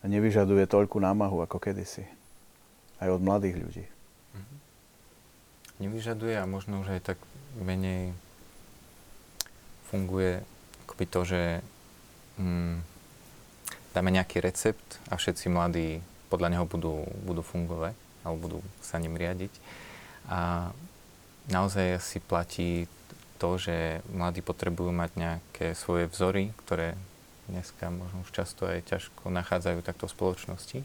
[0.00, 2.06] A nevyžaduje toľku námahu ako kedysi
[3.02, 3.84] aj od mladých ľudí.
[4.38, 4.56] Mhm.
[5.82, 7.18] Nevyžaduje a možno už aj tak
[7.58, 8.14] menej
[9.90, 10.46] funguje
[10.86, 11.42] akoby to, že
[12.38, 12.78] mm,
[13.90, 15.98] dáme nejaký recept a všetci mladí
[16.30, 19.50] podľa neho budú, budú fungovať alebo budú sa ním riadiť.
[20.30, 20.70] A
[21.50, 22.86] naozaj asi platí
[23.40, 26.92] to, že mladí potrebujú mať nejaké svoje vzory, ktoré
[27.48, 30.78] dneska možno už často aj ťažko nachádzajú takto v spoločnosti.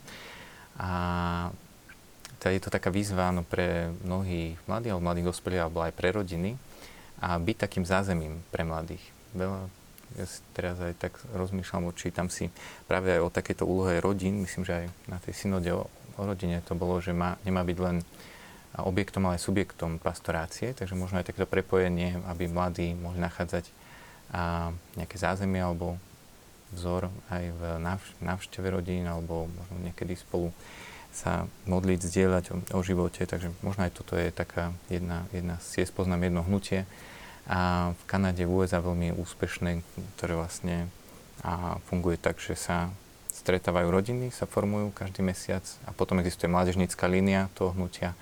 [0.79, 0.89] A
[2.39, 6.09] teda je to taká výzva no, pre mnohých mladých alebo mladých dospelých alebo aj pre
[6.15, 6.51] rodiny
[7.19, 9.03] a byť takým zázemím pre mladých.
[9.35, 9.67] Veľa,
[10.15, 12.51] ja si teraz aj tak rozmýšľam, čítam si
[12.87, 16.59] práve aj o takejto úlohe rodín, myslím, že aj na tej synode o, o rodine
[16.63, 18.03] to bolo, že má, nemá byť len
[18.83, 23.71] objektom, ale aj subjektom pastorácie, takže možno aj takéto prepojenie, aby mladí mohli nachádzať
[24.33, 25.95] a, nejaké zázemie alebo
[26.75, 27.61] vzor aj v
[28.19, 30.51] návšteve rodín alebo možno niekedy spolu
[31.15, 35.87] sa modliť, zdieľať o, o živote, takže možno aj toto je taká jedna, jedna si
[35.87, 36.83] poznám jedno hnutie.
[37.45, 39.79] A v Kanade, v USA veľmi úspešné,
[40.17, 40.89] ktoré vlastne
[41.45, 42.89] a funguje tak, že sa
[43.29, 48.17] stretávajú rodiny, sa formujú každý mesiac a potom existuje mládežnícka línia toho hnutia,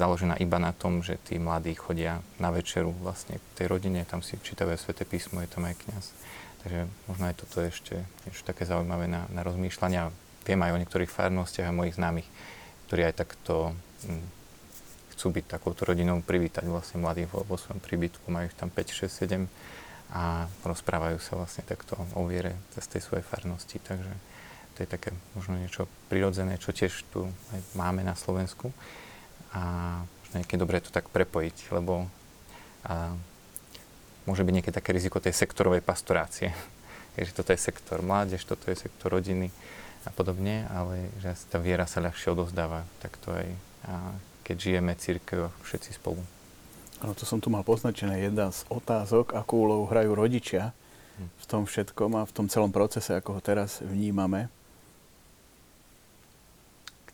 [0.00, 4.24] založená iba na tom, že tí mladí chodia na večeru vlastne k tej rodine, tam
[4.24, 6.16] si čítajú aj Svete písmo, je tam aj kniaz.
[6.64, 10.08] Takže možno aj toto je ešte niečo také zaujímavé na, na rozmýšľania.
[10.48, 12.28] Viem aj o niektorých farnostiach a mojich známych,
[12.88, 13.76] ktorí aj takto
[14.08, 14.24] hm,
[15.16, 19.04] chcú byť takouto rodinou, privítať vlastne mladých vo, vo svojom príbytku, majú ich tam 5,
[19.04, 19.44] 6, 7
[20.16, 23.76] a rozprávajú sa vlastne takto o viere cez tej svojej farnosti.
[23.76, 24.12] Takže
[24.74, 28.72] to je také možno niečo prirodzené, čo tiež tu aj máme na Slovensku
[29.54, 29.62] a
[30.02, 32.06] možno niekedy dobre to tak prepojiť, lebo
[32.86, 33.14] a,
[34.24, 36.54] môže byť niekedy také riziko tej sektorovej pastorácie.
[37.18, 39.50] Takže toto je sektor mládež, toto je sektor rodiny
[40.06, 43.48] a podobne, ale že tá viera sa ľahšie odozdáva takto aj
[43.80, 46.20] a keď žijeme církev všetci spolu.
[47.00, 48.20] Áno, to som tu mal poznačené.
[48.20, 50.76] Jedna z otázok, akú úlohu hrajú rodičia
[51.16, 51.26] hm.
[51.26, 54.52] v tom všetkom a v tom celom procese, ako ho teraz vnímame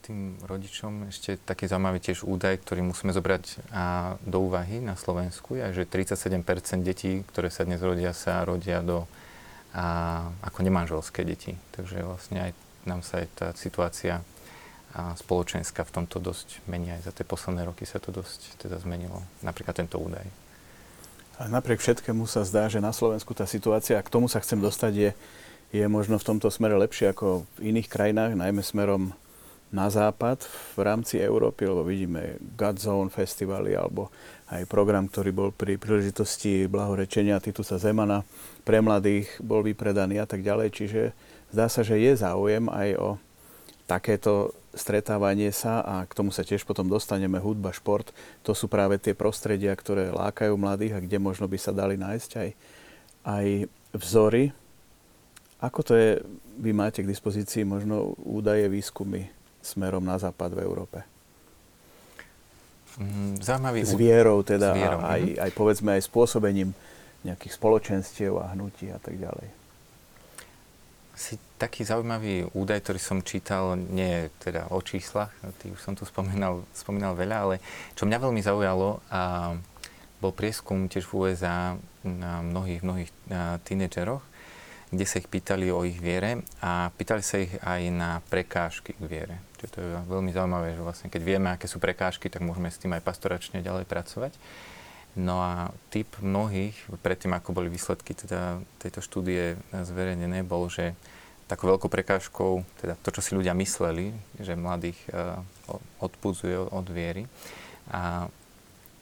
[0.07, 5.59] tým rodičom ešte taký zaujímavý tiež údaj, ktorý musíme zobrať a, do úvahy na Slovensku,
[5.59, 9.11] je, že 37% detí, ktoré sa dnes rodia, sa rodia do,
[9.75, 11.59] a, ako nemanželské deti.
[11.75, 12.51] Takže vlastne aj
[12.87, 14.23] nám sa aj tá situácia
[14.97, 16.89] a spoločenská v tomto dosť mení.
[16.95, 19.21] Aj za tie posledné roky sa to dosť teda zmenilo.
[19.45, 20.25] Napríklad tento údaj.
[21.37, 24.57] A napriek všetkému sa zdá, že na Slovensku tá situácia, a k tomu sa chcem
[24.57, 25.11] dostať, je,
[25.77, 29.13] je možno v tomto smere lepšie ako v iných krajinách, najmä smerom
[29.75, 34.15] na západ v rámci Európy, lebo vidíme Godzone festivaly alebo
[34.47, 38.23] aj program, ktorý bol pri príležitosti blahorečenia Titusa Zemana
[38.63, 40.69] pre mladých bol vypredaný a tak ďalej.
[40.71, 41.01] Čiže
[41.51, 43.09] zdá sa, že je záujem aj o
[43.91, 48.11] takéto stretávanie sa a k tomu sa tiež potom dostaneme hudba, šport.
[48.47, 52.31] To sú práve tie prostredia, ktoré lákajú mladých a kde možno by sa dali nájsť
[52.39, 52.49] aj,
[53.25, 53.47] aj
[53.97, 54.45] vzory.
[55.59, 56.11] Ako to je,
[56.61, 59.33] vy máte k dispozícii možno údaje, výskumy
[59.67, 60.99] smerom na západ v Európe.
[62.97, 63.85] Mm, zaujímavý.
[63.85, 65.37] S vierou teda s vierou, a aj, mhm.
[65.43, 66.71] aj povedzme aj spôsobením
[67.27, 69.49] nejakých spoločenstiev a hnutí a tak ďalej.
[71.17, 75.33] Si taký zaujímavý údaj, ktorý som čítal, nie teda o číslach,
[75.65, 77.55] tých už som tu spomínal, spomínal veľa, ale
[77.97, 79.57] čo mňa veľmi zaujalo, a
[80.21, 83.11] bol prieskum tiež v USA na mnohých, mnohých
[83.65, 84.21] tínedžeroch,
[84.91, 89.03] kde sa ich pýtali o ich viere a pýtali sa ich aj na prekážky k
[89.03, 89.37] viere.
[89.59, 92.79] Čiže to je veľmi zaujímavé, že vlastne keď vieme, aké sú prekážky, tak môžeme s
[92.79, 94.37] tým aj pastoračne ďalej pracovať.
[95.17, 100.93] No a typ mnohých, predtým ako boli výsledky teda tejto štúdie zverejnené, bol, že
[101.49, 105.41] takou veľkou prekážkou, teda to, čo si ľudia mysleli, že mladých uh,
[106.05, 107.31] odpudzuje od viery,
[107.89, 108.27] a,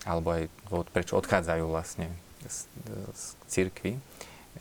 [0.04, 2.12] alebo aj dôvod, prečo odchádzajú vlastne
[2.44, 2.68] z,
[3.16, 3.96] z cirkvi,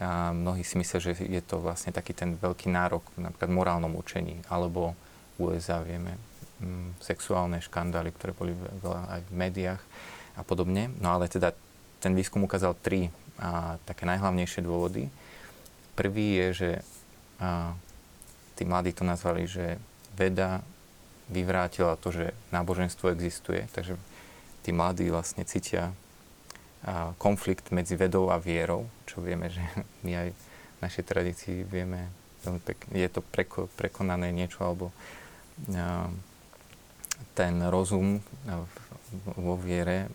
[0.01, 3.93] a mnohí si myslia, že je to vlastne taký ten veľký nárok napríklad v morálnom
[3.93, 4.97] učení, alebo
[5.37, 6.17] USA vieme,
[6.57, 9.81] m, mm, sexuálne škandály, ktoré boli veľa aj v médiách
[10.33, 10.89] a podobne.
[10.97, 11.53] No ale teda
[12.01, 15.13] ten výskum ukázal tri a, také najhlavnejšie dôvody.
[15.93, 16.69] Prvý je, že
[17.37, 17.77] a,
[18.57, 19.77] tí mladí to nazvali, že
[20.17, 20.65] veda
[21.29, 23.97] vyvrátila to, že náboženstvo existuje, takže
[24.65, 25.93] tí mladí vlastne cítia
[27.17, 29.63] konflikt medzi vedou a vierou, čo vieme, že
[30.03, 32.11] my aj v našej tradícii vieme,
[32.91, 34.91] je to preko, prekonané niečo, alebo
[37.31, 38.19] ten rozum
[39.39, 40.11] vo viere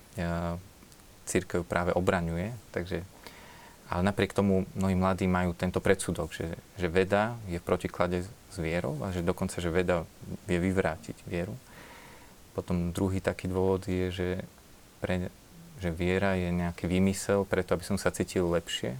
[1.24, 3.00] církev práve obraňuje, takže
[3.88, 8.20] ale napriek tomu mnohí mladí majú tento predsudok, že, že veda je v protiklade
[8.52, 10.04] s vierou a že dokonca, že veda
[10.44, 11.56] vie vyvrátiť vieru.
[12.52, 14.28] Potom druhý taký dôvod je, že
[15.00, 15.32] pre
[15.78, 18.98] že viera je nejaký výmysel preto, aby som sa cítil lepšie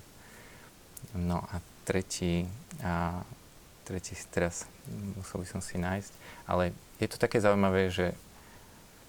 [1.15, 2.45] No a tretí,
[2.85, 3.25] a
[3.87, 4.69] tretí teraz
[5.17, 6.13] musel by som si nájsť,
[6.45, 8.13] ale je to také zaujímavé, že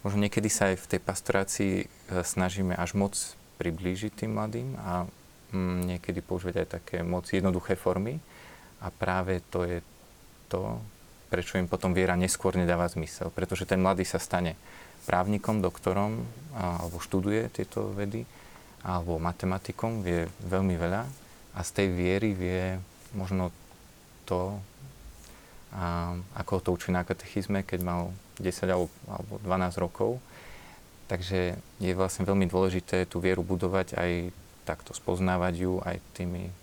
[0.05, 1.85] možno niekedy sa aj v tej pastorácii e,
[2.23, 3.15] snažíme až moc
[3.59, 5.03] priblížiť tým mladým a
[5.51, 8.23] mm, niekedy používať aj také moc jednoduché formy
[8.79, 9.83] a práve to je
[10.47, 10.79] to,
[11.27, 13.27] prečo im potom viera neskôr nedáva zmysel.
[13.35, 14.55] Pretože ten mladý sa stane
[15.09, 16.21] právnikom, doktorom
[16.53, 18.29] alebo študuje tieto vedy
[18.85, 21.01] alebo matematikom, vie veľmi veľa
[21.57, 22.77] a z tej viery vie
[23.17, 23.49] možno
[24.29, 24.53] to,
[25.73, 28.01] a ako to učí na katechizme, keď mal
[28.37, 30.21] 10 alebo 12 rokov.
[31.09, 34.29] Takže je vlastne veľmi dôležité tú vieru budovať aj
[34.61, 36.53] takto, spoznávať ju aj tými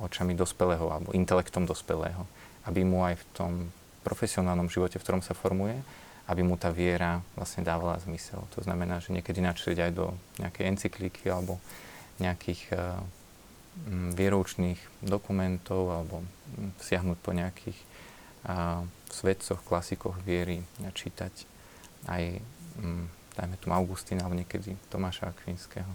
[0.00, 2.24] očami dospelého alebo intelektom dospelého,
[2.64, 3.52] aby mu aj v tom
[4.08, 5.76] profesionálnom živote, v ktorom sa formuje,
[6.28, 8.44] aby mu tá viera vlastne dávala zmysel.
[8.52, 10.06] To znamená, že niekedy načrieť aj do
[10.38, 11.56] nejakej encyklíky alebo
[12.20, 13.00] nejakých uh,
[14.12, 16.20] vieroučných dokumentov alebo
[16.84, 17.78] siahnuť po nejakých
[18.44, 21.32] uh, svedcoch, klasikoch viery a čítať
[22.10, 22.44] aj,
[22.84, 25.88] um, dajme tomu Augustína alebo niekedy Tomáša Akvinského.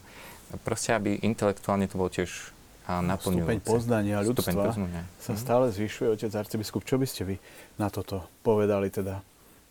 [0.65, 2.53] Proste, aby intelektuálne to bolo tiež
[2.83, 3.47] a naplňujúce.
[3.47, 5.01] Stupeň poznania ľudstva Stupeň poznania.
[5.23, 5.39] sa mhm.
[5.39, 6.07] stále zvyšuje.
[6.11, 7.35] Otec arcibiskup, čo by ste vy
[7.79, 9.23] na toto povedali teda?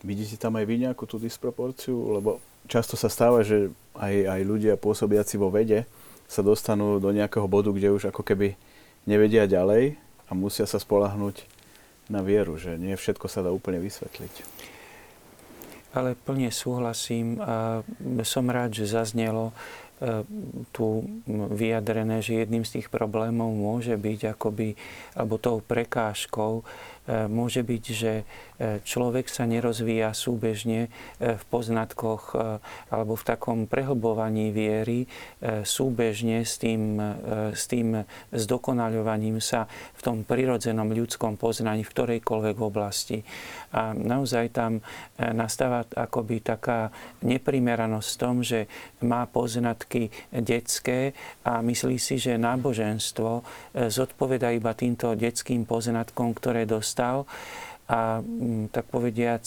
[0.03, 1.95] Vidíte tam aj vy nejakú tú disproporciu?
[2.19, 5.87] Lebo často sa stáva, že aj, aj ľudia pôsobiaci vo vede
[6.27, 8.59] sa dostanú do nejakého bodu, kde už ako keby
[9.07, 11.45] nevedia ďalej a musia sa spolahnúť
[12.11, 14.65] na vieru, že nie všetko sa dá úplne vysvetliť.
[15.93, 17.85] Ale plne súhlasím a
[18.25, 19.53] som rád, že zaznelo
[20.03, 20.27] E,
[20.75, 21.07] tu
[21.55, 24.75] vyjadrené, že jedným z tých problémov môže byť akoby,
[25.15, 26.67] alebo tou prekážkou
[27.11, 28.25] môže byť, že e,
[28.87, 32.39] človek sa nerozvíja súbežne e, v poznatkoch
[32.89, 35.05] alebo v takom prehlbovaní viery
[35.43, 36.97] súbežne s tým,
[37.53, 39.67] s tým zdokonaľovaním sa
[39.99, 43.27] v tom prirodzenom ľudskom poznaní v ktorejkoľvek oblasti.
[43.75, 44.85] A naozaj tam
[45.19, 46.93] nastáva akoby taká
[47.25, 48.69] neprimeranosť v tom, že
[49.03, 53.43] má poznatky detské a myslí si, že náboženstvo
[53.89, 57.25] zodpoveda iba týmto detským poznatkom, ktoré dostáva dostal
[57.89, 59.43] a mm, tak povediac,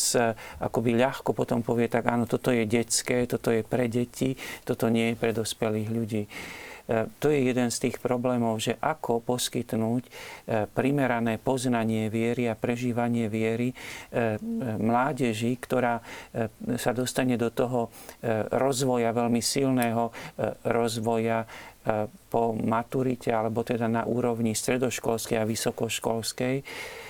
[0.60, 4.34] akoby ľahko potom povie, tak áno, toto je detské, toto je pre deti,
[4.66, 6.24] toto nie je pre dospelých ľudí.
[6.26, 6.30] E,
[7.18, 10.10] to je jeden z tých problémov, že ako poskytnúť e,
[10.70, 13.76] primerané poznanie viery a prežívanie viery e,
[14.78, 16.04] mládeži, ktorá
[16.76, 17.90] sa dostane do toho
[18.52, 20.12] rozvoja, veľmi silného
[20.68, 21.48] rozvoja
[22.30, 27.05] po maturite, alebo teda na úrovni stredoškolskej a vysokoškolskej E,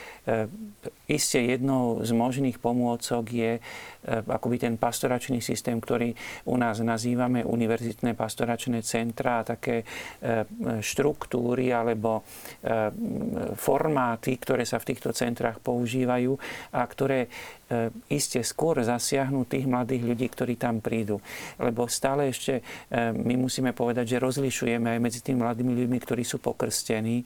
[1.05, 3.61] Isté jednou z možných pomôcok je e,
[4.09, 6.17] akoby ten pastoračný systém, ktorý
[6.49, 9.85] u nás nazývame univerzitné pastoračné centra a také e,
[10.81, 12.25] štruktúry alebo
[13.55, 16.33] formáty, ktoré sa v týchto centrách používajú
[16.73, 17.29] a ktoré
[18.13, 21.17] iste skôr zasiahnu tých mladých ľudí, ktorí tam prídu.
[21.57, 22.61] Lebo stále ešte
[23.15, 27.25] my musíme povedať, že rozlišujeme aj medzi tými mladými ľuďmi, ktorí sú pokrstení,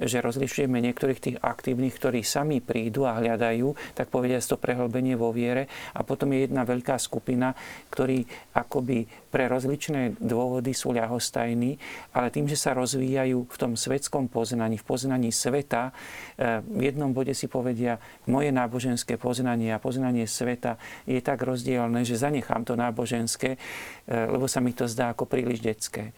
[0.00, 5.32] že rozlišujeme niektorých tých aktívnych, ktorí sami prídu a hľadajú, tak povediať to prehlbenie vo
[5.32, 5.68] viere.
[5.96, 7.52] A potom je jedna veľká skupina,
[7.92, 8.24] ktorí
[8.56, 11.78] akoby pre rozličné dôvody sú ľahostajní,
[12.10, 15.94] ale tým, že sa rozvíjajú v tom svetskom poznaní, v poznaní sveta,
[16.36, 20.76] eh, v jednom bode si povedia, moje náboženské poznanie a poznanie sveta
[21.06, 25.62] je tak rozdielne, že zanechám to náboženské, eh, lebo sa mi to zdá ako príliš
[25.62, 26.10] detské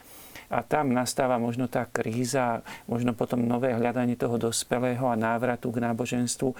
[0.53, 5.81] a tam nastáva možno tá kríza, možno potom nové hľadanie toho dospelého a návratu k
[5.81, 6.57] náboženstvu e,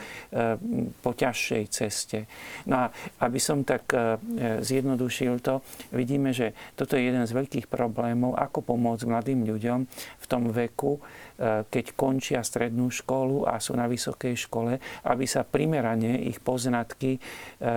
[1.05, 2.25] po ťažšej ceste.
[2.65, 2.91] No a
[3.21, 4.17] aby som tak e,
[4.65, 5.61] zjednodušil to,
[5.93, 10.97] vidíme, že toto je jeden z veľkých problémov, ako pomôcť mladým ľuďom v tom veku,
[11.41, 17.19] keď končia strednú školu a sú na vysokej škole, aby sa primerane ich poznatky,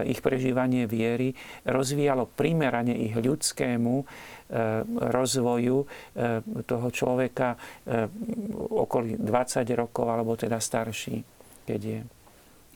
[0.06, 1.34] ich prežívanie viery
[1.66, 4.06] rozvíjalo primerane ich ľudskému
[4.45, 5.89] Eh, rozvoju
[6.70, 7.58] toho človeka
[8.70, 11.26] okolí 20 rokov, alebo teda starší,
[11.66, 11.99] keď je.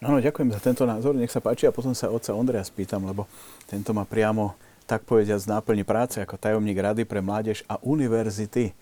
[0.02, 3.30] Áno, ďakujem za tento názor, nech sa páči a potom sa otca Ondreja spýtam, lebo
[3.70, 4.58] tento má priamo,
[4.90, 8.74] tak povediať, z náplni práce ako tajomník Rady pre mládež a univerzity.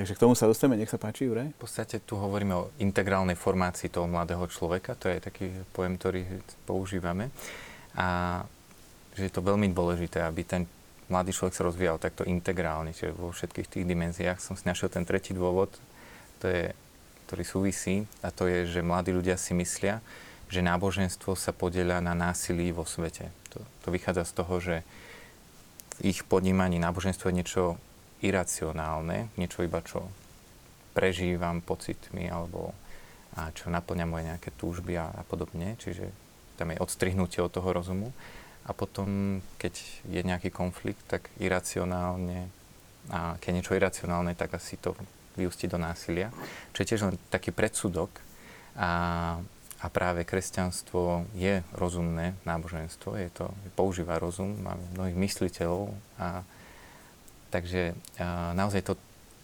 [0.00, 1.52] Takže k tomu sa dostaneme, nech sa páči, Juraj.
[1.52, 6.24] V podstate tu hovoríme o integrálnej formácii toho mladého človeka, to je taký pojem, ktorý
[6.64, 7.28] používame.
[8.00, 8.40] A
[9.12, 10.64] že je to veľmi dôležité, aby ten
[11.12, 14.40] mladý človek sa rozvíjal takto integrálne, čiže vo všetkých tých dimenziách.
[14.40, 15.68] Som si našiel ten tretí dôvod,
[16.40, 16.72] to je,
[17.28, 20.00] ktorý súvisí, a to je, že mladí ľudia si myslia,
[20.48, 23.28] že náboženstvo sa podieľa na násilí vo svete.
[23.52, 24.76] To, to vychádza z toho, že
[26.00, 27.76] ich podnímaní náboženstvo je niečo
[28.20, 30.08] iracionálne, niečo iba čo
[30.92, 32.74] prežívam pocitmi alebo
[33.38, 35.78] a čo naplňa moje nejaké túžby a, a podobne.
[35.78, 36.10] Čiže
[36.58, 38.10] tam je odstrihnutie od toho rozumu.
[38.66, 42.50] A potom, keď je nejaký konflikt, tak iracionálne,
[43.08, 44.92] a keď niečo iracionálne, tak asi to
[45.38, 46.34] vyústi do násilia.
[46.74, 48.10] Čo je tiež len taký predsudok.
[48.76, 48.90] A,
[49.80, 55.96] a práve kresťanstvo je rozumné náboženstvo, je to, používa rozum, máme mnohých mysliteľov.
[56.20, 56.44] A,
[57.50, 57.92] takže
[58.54, 58.94] naozaj to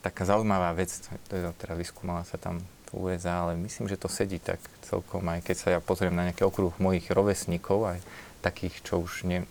[0.01, 0.95] taká zaujímavá vec,
[1.31, 5.57] teda vyskúmala sa tam v USA, ale myslím, že to sedí tak celkom, aj keď
[5.59, 7.99] sa ja pozriem na nejaký okruh mojich rovesníkov, aj
[8.47, 9.43] takých, čo už ne,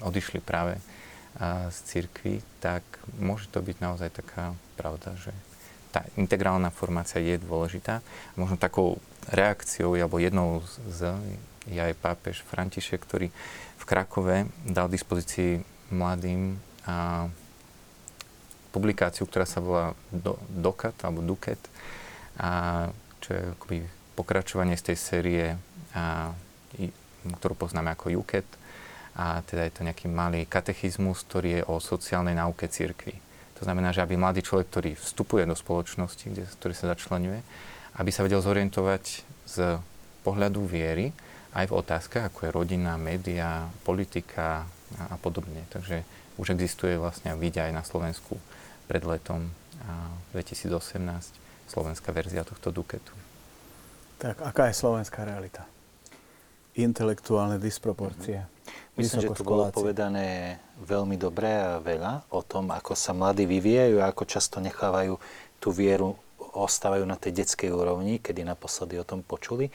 [0.00, 0.80] odišli práve
[1.36, 2.80] a, z cirkvi, tak
[3.20, 5.36] môže to byť naozaj taká pravda, že
[5.92, 8.00] tá integrálna formácia je dôležitá.
[8.40, 8.96] Možno takou
[9.28, 11.12] reakciou, alebo jednou z,
[11.68, 13.28] je aj pápež František, ktorý
[13.76, 15.60] v Krakove dal dispozícii
[15.92, 16.56] mladým
[16.88, 17.28] a,
[18.70, 21.60] publikáciu, ktorá sa volá Do, Dokat alebo Duket,
[22.40, 22.86] a
[23.20, 23.78] čo je akoby
[24.16, 25.44] pokračovanie z tej série,
[25.92, 26.32] a,
[27.40, 28.48] ktorú poznáme ako Juket.
[29.18, 33.12] A teda je to nejaký malý katechizmus, ktorý je o sociálnej náuke cirkvi.
[33.60, 37.44] To znamená, že aby mladý človek, ktorý vstupuje do spoločnosti, kde, ktorý sa začlenuje,
[38.00, 39.04] aby sa vedel zorientovať
[39.44, 39.76] z
[40.24, 41.12] pohľadu viery
[41.52, 44.64] aj v otázkach, ako je rodina, média, politika
[44.96, 45.66] a, a podobne.
[45.68, 46.06] Takže
[46.40, 48.40] už existuje vlastne a vidia aj na Slovensku
[48.90, 49.46] pred letom
[50.34, 53.14] 2018 slovenská verzia tohto Duketu.
[54.18, 55.62] Tak aká je slovenská realita?
[56.74, 58.42] Intelektuálne disproporcie.
[58.42, 58.98] Mm-hmm.
[58.98, 64.02] Myslím, že tu bolo povedané veľmi dobre a veľa o tom, ako sa mladí vyvíjajú
[64.02, 65.14] a ako často nechávajú
[65.62, 66.18] tú vieru,
[66.52, 69.70] ostávajú na tej detskej úrovni, kedy naposledy o tom počuli.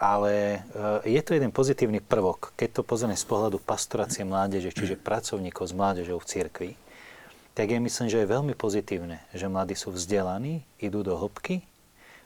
[0.00, 0.64] Ale
[1.04, 5.68] e, je to jeden pozitívny prvok, keď to pozrieme z pohľadu pastorácie mládeže, čiže pracovníkov
[5.68, 6.70] s mládežou v cirkvi,
[7.54, 11.66] tak ja myslím, že je veľmi pozitívne, že mladí sú vzdelaní, idú do hĺbky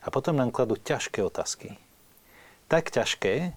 [0.05, 1.81] a potom nám kladú ťažké otázky.
[2.69, 3.57] Tak ťažké,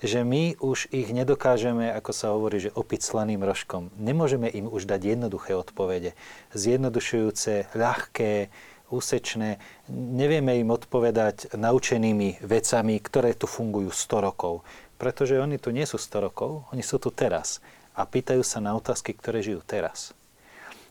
[0.00, 3.92] že my už ich nedokážeme, ako sa hovorí, že opiť slaným rožkom.
[4.00, 6.16] Nemôžeme im už dať jednoduché odpovede.
[6.56, 8.48] Zjednodušujúce, ľahké,
[8.90, 9.60] úsečné.
[9.92, 14.66] Nevieme im odpovedať naučenými vecami, ktoré tu fungujú 100 rokov.
[14.96, 17.60] Pretože oni tu nie sú 100 rokov, oni sú tu teraz.
[17.92, 20.16] A pýtajú sa na otázky, ktoré žijú teraz.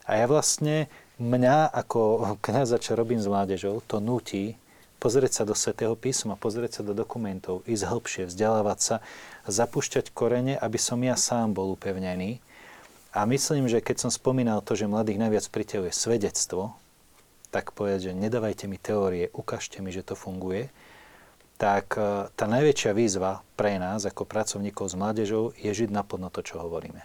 [0.10, 0.89] A ja vlastne,
[1.22, 4.57] mňa ako kniaza, čo robím s mládežou, to nutí
[4.99, 8.95] pozrieť sa do Svetého písma, pozrieť sa do dokumentov, ísť hĺbšie, vzdelávať sa,
[9.47, 12.43] zapúšťať korene, aby som ja sám bol upevnený.
[13.16, 16.78] A myslím, že keď som spomínal to, že mladých najviac priťahuje svedectvo,
[17.49, 20.70] tak povedať, že nedávajte mi teórie, ukážte mi, že to funguje,
[21.57, 26.45] tak e, tá najväčšia výzva pre nás ako pracovníkov s mládežou je žiť naplno to,
[26.45, 27.01] čo hovoríme.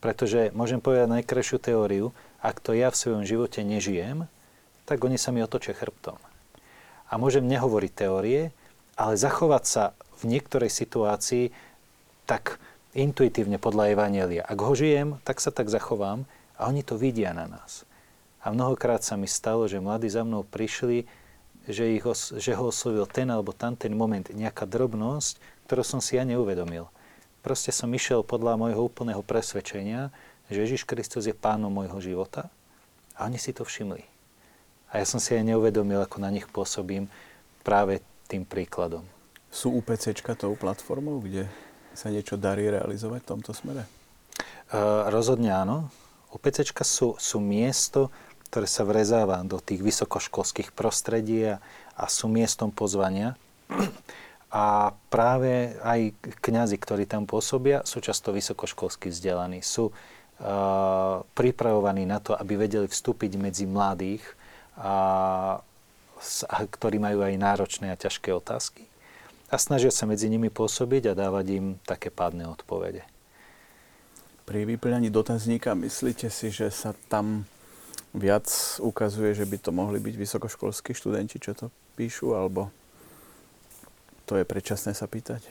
[0.00, 4.24] Pretože môžem povedať najkrajšiu teóriu, ak to ja v svojom živote nežijem,
[4.88, 6.16] tak oni sa mi otočia chrbtom.
[7.06, 8.50] A môžem nehovoriť teórie,
[8.96, 9.84] ale zachovať sa
[10.20, 11.52] v niektorej situácii
[12.24, 12.60] tak
[12.96, 14.42] intuitívne podľa Evanielia.
[14.42, 16.26] Ak ho žijem, tak sa tak zachovám
[16.58, 17.88] a oni to vidia na nás.
[18.40, 21.04] A mnohokrát sa mi stalo, že mladí za mnou prišli,
[21.68, 22.04] že, ich
[22.40, 25.38] že ho oslovil ten alebo tam ten moment, nejaká drobnosť,
[25.68, 26.88] ktorú som si ja neuvedomil.
[27.40, 30.12] Proste som išiel podľa môjho úplného presvedčenia,
[30.52, 32.52] že Ježiš Kristus je pánom môjho života
[33.16, 34.04] a oni si to všimli.
[34.92, 37.08] A ja som si aj neuvedomil, ako na nich pôsobím
[37.62, 39.06] práve tým príkladom.
[39.48, 41.46] Sú UPCčka tou platformou, kde
[41.96, 43.86] sa niečo darí realizovať v tomto smere?
[44.70, 45.90] Uh, rozhodne áno.
[46.30, 48.12] UPCčka sú, sú miesto,
[48.50, 51.62] ktoré sa vrezáva do tých vysokoškolských prostredí a,
[51.94, 53.38] a sú miestom pozvania.
[54.50, 56.10] A práve aj
[56.42, 59.62] kňazi, ktorí tam pôsobia, sú často vysokoškolsky vzdelaní.
[59.62, 64.26] Sú uh, pripravovaní na to, aby vedeli vstúpiť medzi mladých,
[64.80, 64.94] a,
[66.48, 68.88] a, ktorí majú aj náročné a ťažké otázky.
[69.50, 73.02] A snažia sa medzi nimi pôsobiť a dávať im také pádne odpovede.
[74.46, 77.46] Pri vyplňaní dotazníka myslíte si, že sa tam
[78.10, 78.50] viac
[78.82, 82.70] ukazuje, že by to mohli byť vysokoškolskí študenti, čo to píšu, alebo
[84.30, 85.42] to je predčasné sa pýtať?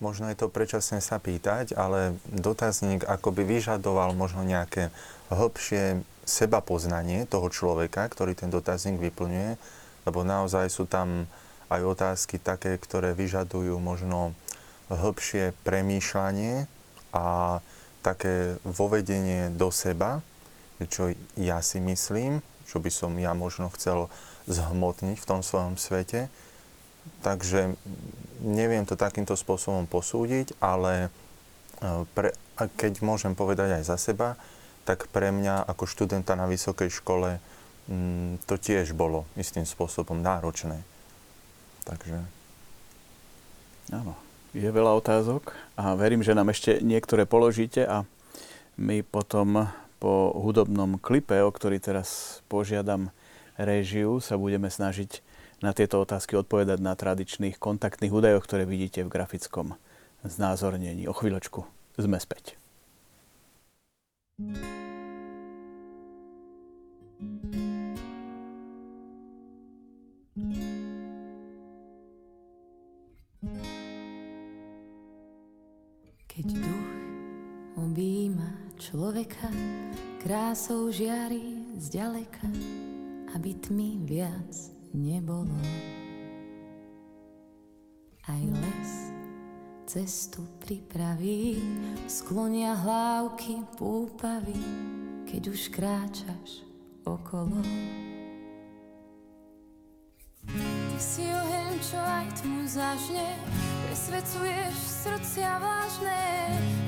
[0.00, 4.88] Možno je to predčasné sa pýtať, ale dotazník akoby vyžadoval možno nejaké
[5.28, 9.60] hĺbšie seba poznanie toho človeka, ktorý ten dotazník vyplňuje,
[10.08, 11.28] lebo naozaj sú tam
[11.68, 14.32] aj otázky také, ktoré vyžadujú možno
[14.88, 16.64] hĺbšie premýšľanie
[17.12, 17.60] a
[18.00, 20.24] také vovedenie do seba,
[20.88, 24.08] čo ja si myslím, čo by som ja možno chcel
[24.48, 26.32] zhmotniť v tom svojom svete,
[27.22, 27.74] Takže
[28.42, 31.08] neviem to takýmto spôsobom posúdiť, ale
[31.82, 34.38] e, pre, keď môžem povedať aj za seba,
[34.86, 37.42] tak pre mňa ako študenta na vysokej škole
[37.90, 40.80] mm, to tiež bolo istým spôsobom náročné.
[41.84, 42.16] Takže...
[43.88, 44.12] Áno,
[44.52, 48.04] je veľa otázok a verím, že nám ešte niektoré položíte a
[48.76, 53.10] my potom po hudobnom klipe, o ktorý teraz požiadam
[53.58, 55.24] réžiu, sa budeme snažiť
[55.58, 59.74] na tieto otázky odpovedať na tradičných kontaktných údajoch, ktoré vidíte v grafickom
[60.22, 61.10] znázornení.
[61.10, 61.66] O chvíľočku
[61.98, 62.54] sme späť.
[76.30, 76.90] Keď duch
[77.82, 79.50] objíma človeka,
[80.22, 82.46] krásou žiari zďaleka,
[83.34, 85.56] aby tmy viac nebolo.
[88.28, 88.90] Aj les
[89.88, 91.56] cestu pripraví,
[92.04, 94.60] sklonia hlávky púpavy,
[95.24, 96.60] keď už kráčaš
[97.08, 97.64] okolo.
[100.44, 103.32] Ty si oheň, čo aj tmu zažne,
[103.88, 104.76] presvedcuješ
[105.08, 106.22] srdcia vážne,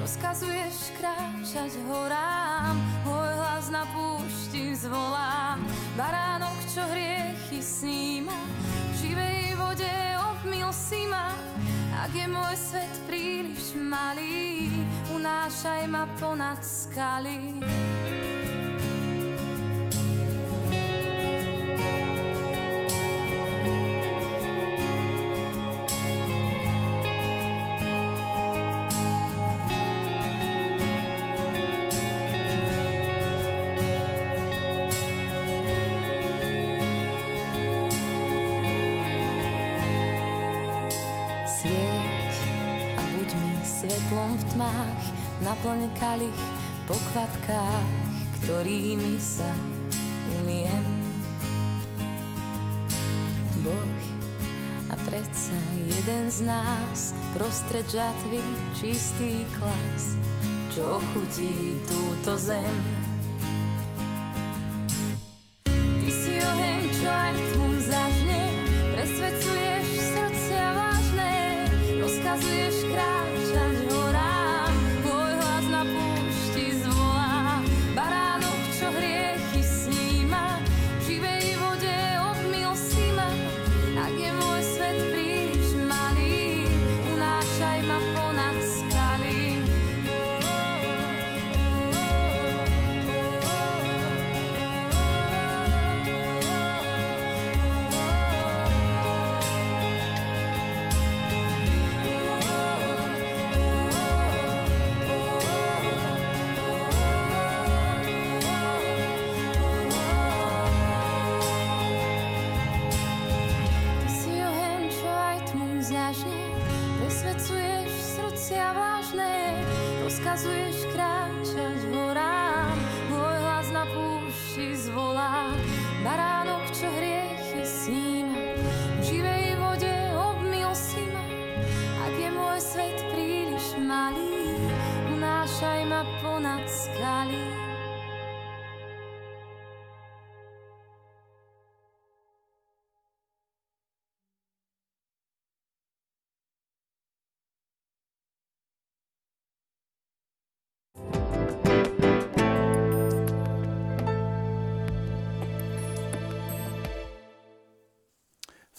[0.05, 2.77] rozkazuješ kráčať horám,
[3.09, 3.89] hoj hlas na
[4.61, 5.57] púšti zvolám,
[5.97, 8.37] baránok, čo hriechy sníma,
[8.93, 11.33] v živej vode obmil si ma,
[12.05, 14.69] ak je môj svet príliš malý,
[15.17, 17.65] unášaj ma ponad skaly.
[45.61, 46.43] Naplň kalich
[46.89, 47.89] po kvapkách,
[48.41, 49.45] ktorými sa
[50.41, 50.85] umiem.
[53.61, 53.93] Boh
[54.89, 55.53] a predsa
[55.85, 58.41] jeden z nás prostred žatvy
[58.73, 60.17] čistý klas,
[60.73, 63.00] čo chutí túto zem.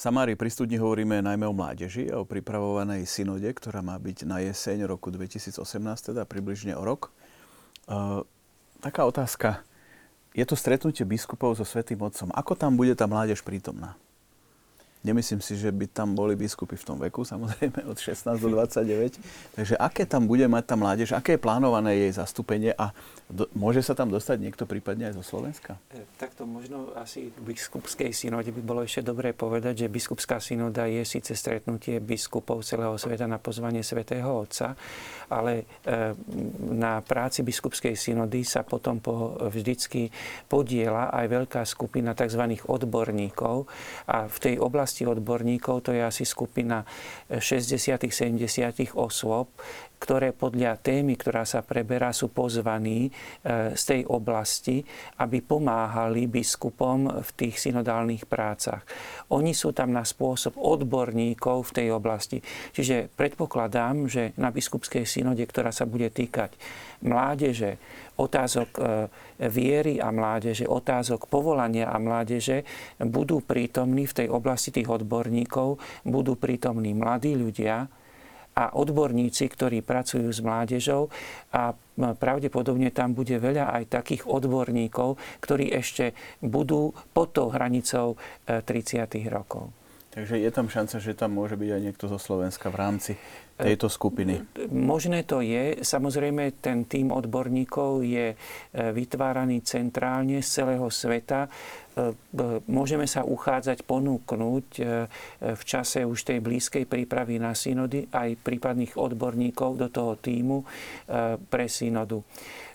[0.02, 4.42] Samári pri studni hovoríme najmä o mládeži a o pripravovanej synode, ktorá má byť na
[4.42, 5.62] jeseň roku 2018,
[6.10, 7.14] teda približne o rok.
[7.86, 8.26] E,
[8.82, 9.62] taká otázka.
[10.34, 12.34] Je to stretnutie biskupov so Svetým Otcom.
[12.34, 13.94] Ako tam bude tá mládež prítomná?
[15.02, 19.58] Nemyslím si, že by tam boli biskupy v tom veku, samozrejme od 16 do 29.
[19.58, 22.94] Takže aké tam bude mať tá mládež, aké je plánované jej zastúpenie a
[23.32, 25.80] do, môže sa tam dostať niekto prípadne aj zo Slovenska?
[25.96, 30.84] E, takto možno asi v biskupskej synode by bolo ešte dobré povedať, že biskupská synoda
[30.86, 34.76] je síce stretnutie biskupov celého sveta na pozvanie svätého Otca,
[35.32, 36.14] ale e,
[36.76, 40.12] na práci biskupskej synody sa potom po, vždycky
[40.52, 42.60] podiela aj veľká skupina tzv.
[42.68, 43.64] odborníkov
[44.12, 46.84] a v tej oblasti odborníkov to je asi skupina
[47.32, 49.56] 60-70 osôb,
[50.02, 53.14] ktoré podľa témy, ktorá sa preberá, sú pozvaní
[53.78, 54.82] z tej oblasti,
[55.22, 58.82] aby pomáhali biskupom v tých synodálnych prácach.
[59.30, 62.42] Oni sú tam na spôsob odborníkov v tej oblasti.
[62.74, 66.58] Čiže predpokladám, že na biskupskej synode, ktorá sa bude týkať
[67.06, 67.78] mládeže,
[68.22, 68.82] otázok e,
[69.50, 72.62] viery a mládeže, otázok povolania a mládeže
[73.02, 77.90] budú prítomní v tej oblasti tých odborníkov, budú prítomní mladí ľudia
[78.52, 81.08] a odborníci, ktorí pracujú s mládežou
[81.56, 86.12] a pravdepodobne tam bude veľa aj takých odborníkov, ktorí ešte
[86.44, 89.08] budú pod tou hranicou 30.
[89.18, 89.72] E, rokov.
[90.12, 93.12] Takže je tam šanca, že tam môže byť aj niekto zo Slovenska v rámci
[93.62, 94.42] tejto skupiny?
[94.74, 95.80] Možné to je.
[95.80, 98.36] Samozrejme, ten tým odborníkov je e,
[98.74, 101.46] vytváraný centrálne z celého sveta.
[101.46, 101.50] E,
[102.68, 104.84] môžeme sa uchádzať, ponúknuť e,
[105.54, 110.64] v čase už tej blízkej prípravy na synody aj prípadných odborníkov do toho týmu
[111.50, 112.22] pre synodu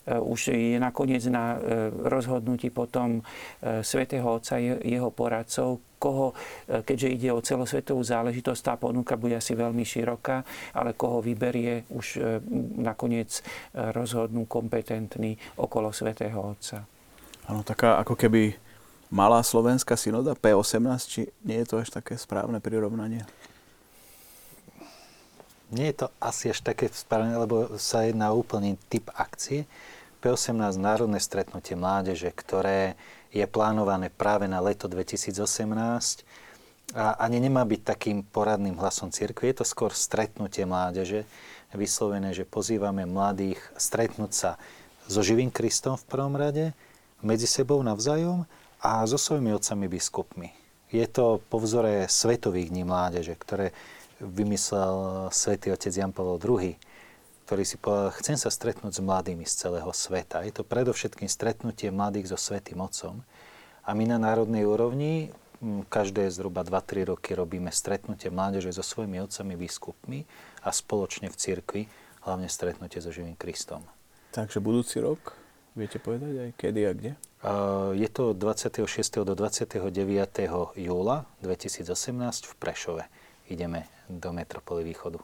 [0.07, 1.59] už je nakoniec na
[2.07, 3.27] rozhodnutí potom
[3.83, 6.33] svätého Otca jeho poradcov, koho,
[6.69, 10.45] e, keďže ide o celosvetovú záležitosť, tá ponuka bude asi veľmi široká,
[10.77, 12.21] ale koho vyberie, už e,
[12.81, 13.43] nakoniec e,
[13.93, 16.85] rozhodnú kompetentní okolo svätého Otca.
[17.47, 18.59] Áno, taká ako keby
[19.11, 23.23] malá slovenská synoda P18, či nie je to až také správne prirovnanie?
[25.75, 29.67] Nie je to asi až také správne, lebo sa jedná úplný typ akcie.
[30.23, 32.95] P18 Národné stretnutie mládeže, ktoré
[33.35, 35.37] je plánované práve na leto 2018
[36.95, 39.51] a ani nemá byť takým poradným hlasom cirkvi.
[39.51, 41.27] Je to skôr stretnutie mládeže,
[41.75, 44.51] vyslovené, že pozývame mladých stretnúť sa
[45.07, 46.73] so živým Kristom v prvom rade,
[47.21, 48.49] medzi sebou navzájom
[48.81, 50.49] a so svojimi otcami biskupmi.
[50.95, 53.75] Je to po vzore Svetových dní mládeže, ktoré
[54.23, 56.79] vymyslel svätý otec Jan Pavel II,
[57.47, 60.43] ktorý si povedal, chcem sa stretnúť s mladými z celého sveta.
[60.43, 63.23] Je to predovšetkým stretnutie mladých so Svetým Otcom.
[63.87, 65.31] A my na národnej úrovni
[65.87, 70.27] každé zhruba 2-3 roky robíme stretnutie mládeže so svojimi otcami, biskupmi
[70.67, 71.83] a spoločne v cirkvi,
[72.27, 73.87] hlavne stretnutie so živým Kristom.
[74.35, 75.39] Takže budúci rok,
[75.79, 77.13] viete povedať aj kedy a kde?
[77.95, 78.83] Je to 26.
[79.23, 79.87] do 29.
[80.75, 81.95] júla 2018
[82.43, 83.05] v Prešove.
[83.47, 85.23] Ideme do metropoly východu.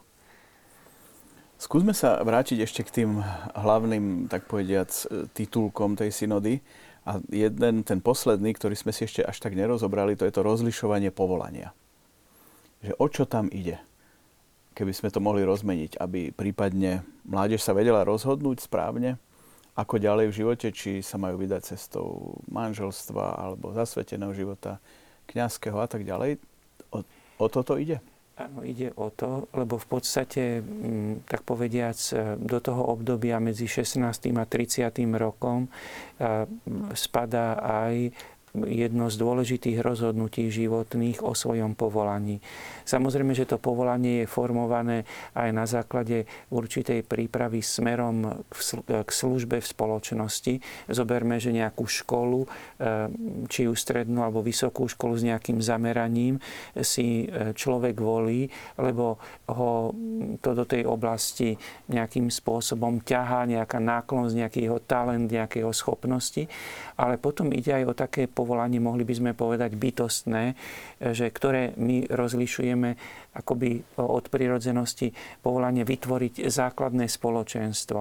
[1.63, 3.23] Skúsme sa vrátiť ešte k tým
[3.55, 4.91] hlavným, tak povediac,
[5.31, 6.59] titulkom tej synody.
[7.07, 11.15] A jeden, ten posledný, ktorý sme si ešte až tak nerozobrali, to je to rozlišovanie
[11.15, 11.71] povolania.
[12.83, 13.79] Že o čo tam ide?
[14.75, 19.23] Keby sme to mohli rozmeniť, aby prípadne mládež sa vedela rozhodnúť správne,
[19.79, 24.83] ako ďalej v živote, či sa majú vydať cestou manželstva alebo zasveteného života,
[25.31, 26.43] kňazského a tak ďalej.
[26.91, 27.07] O,
[27.39, 28.03] o toto ide?
[28.33, 33.69] Áno, ide o to, lebo v podstate, mm, tak povediac, e, do toho obdobia medzi
[33.69, 34.41] 16.
[34.41, 34.89] a 30.
[35.21, 35.71] rokom e,
[36.97, 38.17] spadá aj
[38.53, 42.45] jedno z dôležitých rozhodnutí životných o svojom povolaní.
[42.85, 48.45] Samozrejme, že to povolanie je formované aj na základe určitej prípravy smerom
[48.85, 50.55] k službe v spoločnosti.
[50.93, 53.09] Zoberme, že nejakú školu, eh,
[53.49, 56.37] či už strednú alebo vysokú školu s nejakým zameraním
[56.77, 59.17] si eh, človek volí, lebo
[59.49, 59.97] ho
[60.45, 61.57] to do tej oblasti
[61.89, 66.45] nejakým spôsobom ťahá, nejaká náklonnosť, nejaký jeho talent, nejaké jeho schopnosti.
[67.03, 70.55] Ale potom ide aj o také povolanie, mohli by sme povedať bytostné,
[71.03, 72.95] že ktoré my rozlišujeme
[73.43, 75.11] akoby od prirodzenosti
[75.43, 78.01] povolanie vytvoriť základné spoločenstvo.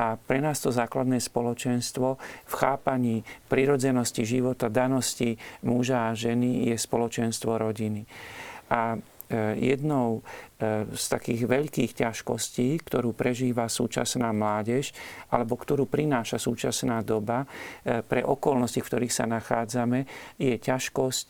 [0.00, 2.16] A pre nás to základné spoločenstvo
[2.48, 3.20] v chápaní
[3.52, 8.08] prirodzenosti života, danosti muža a ženy je spoločenstvo rodiny.
[8.72, 8.96] A
[9.56, 10.20] jednou
[10.58, 14.90] e, z takých veľkých ťažkostí, ktorú prežíva súčasná mládež,
[15.30, 20.04] alebo ktorú prináša súčasná doba e, pre okolnosti, v ktorých sa nachádzame,
[20.34, 21.26] je ťažkosť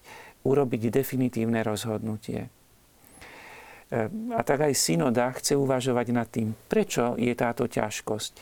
[0.49, 2.49] urobiť definitívne rozhodnutie.
[4.31, 8.33] A tak aj synoda chce uvažovať nad tým, prečo je táto ťažkosť.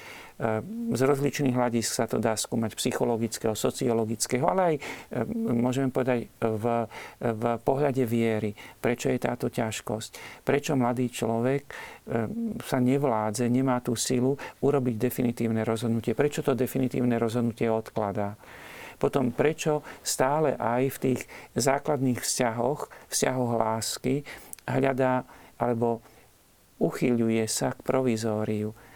[0.94, 4.74] Z rozličných hľadisk sa to dá skúmať psychologického, sociologického, ale aj,
[5.34, 6.86] môžeme povedať, v,
[7.18, 8.54] v pohľade viery.
[8.78, 10.42] Prečo je táto ťažkosť?
[10.46, 11.66] Prečo mladý človek
[12.62, 16.14] sa nevládze, nemá tú silu urobiť definitívne rozhodnutie?
[16.14, 18.38] Prečo to definitívne rozhodnutie odkladá?
[18.98, 21.20] Potom prečo stále aj v tých
[21.54, 24.26] základných vzťahoch, vzťahoch lásky
[24.66, 25.22] hľadá
[25.58, 26.02] alebo
[26.82, 28.87] uchýľuje sa k provizóriu ehm,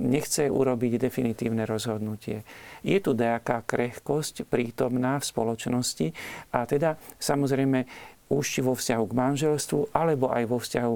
[0.00, 2.40] nechce urobiť definitívne rozhodnutie.
[2.80, 6.06] Je tu nejaká krehkosť prítomná v spoločnosti
[6.56, 7.84] a teda samozrejme
[8.32, 10.94] už vo vzťahu k manželstvu, alebo aj vo vzťahu,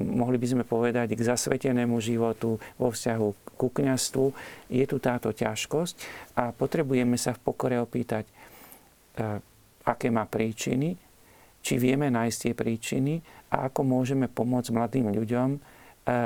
[0.00, 3.28] mohli by sme povedať, k zasvetenému životu, vo vzťahu
[3.60, 4.32] ku kniastvu,
[4.72, 5.94] je tu táto ťažkosť
[6.40, 8.32] a potrebujeme sa v pokore opýtať, e,
[9.84, 10.96] aké má príčiny,
[11.60, 13.20] či vieme nájsť tie príčiny
[13.52, 15.48] a ako môžeme pomôcť mladým ľuďom,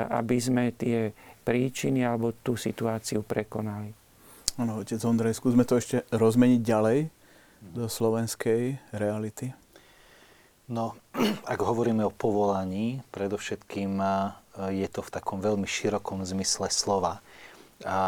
[0.09, 1.13] aby sme tie
[1.45, 3.93] príčiny alebo tú situáciu prekonali.
[4.55, 6.99] Áno, otec Ondrej, skúsme to ešte rozmeniť ďalej
[7.75, 9.51] do slovenskej reality.
[10.65, 10.97] No,
[11.53, 14.01] ak hovoríme o povolaní, predovšetkým
[14.71, 17.19] je to v takom veľmi širokom zmysle slova.
[17.83, 17.99] A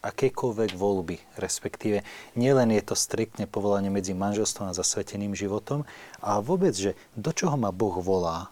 [0.00, 2.06] akékoľvek voľby, respektíve
[2.38, 5.84] nielen je to striktne povolanie medzi manželstvom a zasveteným životom,
[6.22, 8.48] a vôbec, že do čoho ma Boh volá,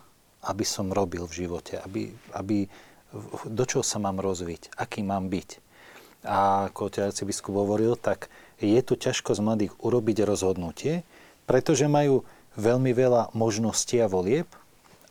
[0.46, 2.70] aby som robil v živote, aby, aby,
[3.46, 5.50] do čoho sa mám rozviť, aký mám byť.
[6.26, 11.06] A ako otec biskup hovoril, tak je tu ťažko z mladých urobiť rozhodnutie,
[11.44, 12.26] pretože majú
[12.56, 14.48] veľmi veľa možností a volieb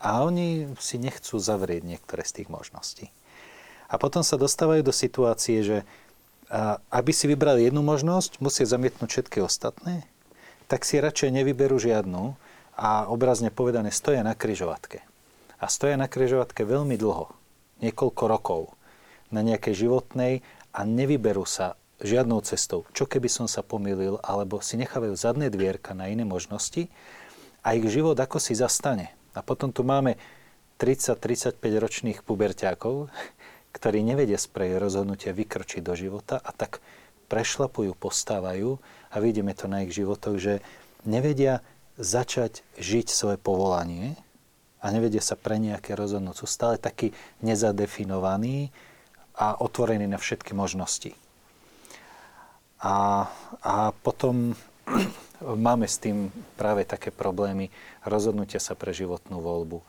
[0.02, 3.14] a oni si nechcú zavrieť niektoré z tých možností.
[3.86, 5.78] A potom sa dostávajú do situácie, že
[6.90, 10.06] aby si vybrali jednu možnosť, musia zamietnúť všetky ostatné,
[10.66, 12.34] tak si radšej nevyberú žiadnu
[12.76, 15.06] a obrazne povedané stoja na kryžovatke.
[15.60, 17.32] A stoja na kryžovatke veľmi dlho,
[17.80, 18.62] niekoľko rokov,
[19.34, 20.45] na nejakej životnej
[20.76, 22.84] a nevyberú sa žiadnou cestou.
[22.91, 26.91] Čo keby som sa pomýlil, alebo si nechávajú zadné dvierka na iné možnosti
[27.64, 29.16] a ich život ako si zastane.
[29.36, 30.20] A potom tu máme
[30.80, 33.08] 30-35 ročných puberťákov,
[33.76, 36.80] ktorí nevedia pre rozhodnutia vykročiť do života a tak
[37.28, 38.80] prešlapujú, postávajú
[39.12, 40.53] a vidíme to na ich životoch, že
[41.03, 41.64] nevedia
[41.95, 44.20] začať žiť svoje povolanie
[44.82, 46.36] a nevedia sa pre nejaké rozhodnúť.
[46.43, 48.69] Sú stále takí nezadefinovaní
[49.36, 51.11] a otvorení na všetky možnosti.
[52.80, 53.28] A,
[53.65, 54.53] a potom
[55.67, 57.71] máme s tým práve také problémy
[58.05, 59.86] rozhodnutia sa pre životnú voľbu, e,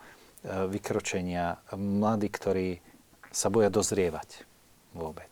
[0.71, 2.81] vykročenia, mladí, ktorí
[3.29, 4.47] sa boja dozrievať
[4.97, 5.29] vôbec.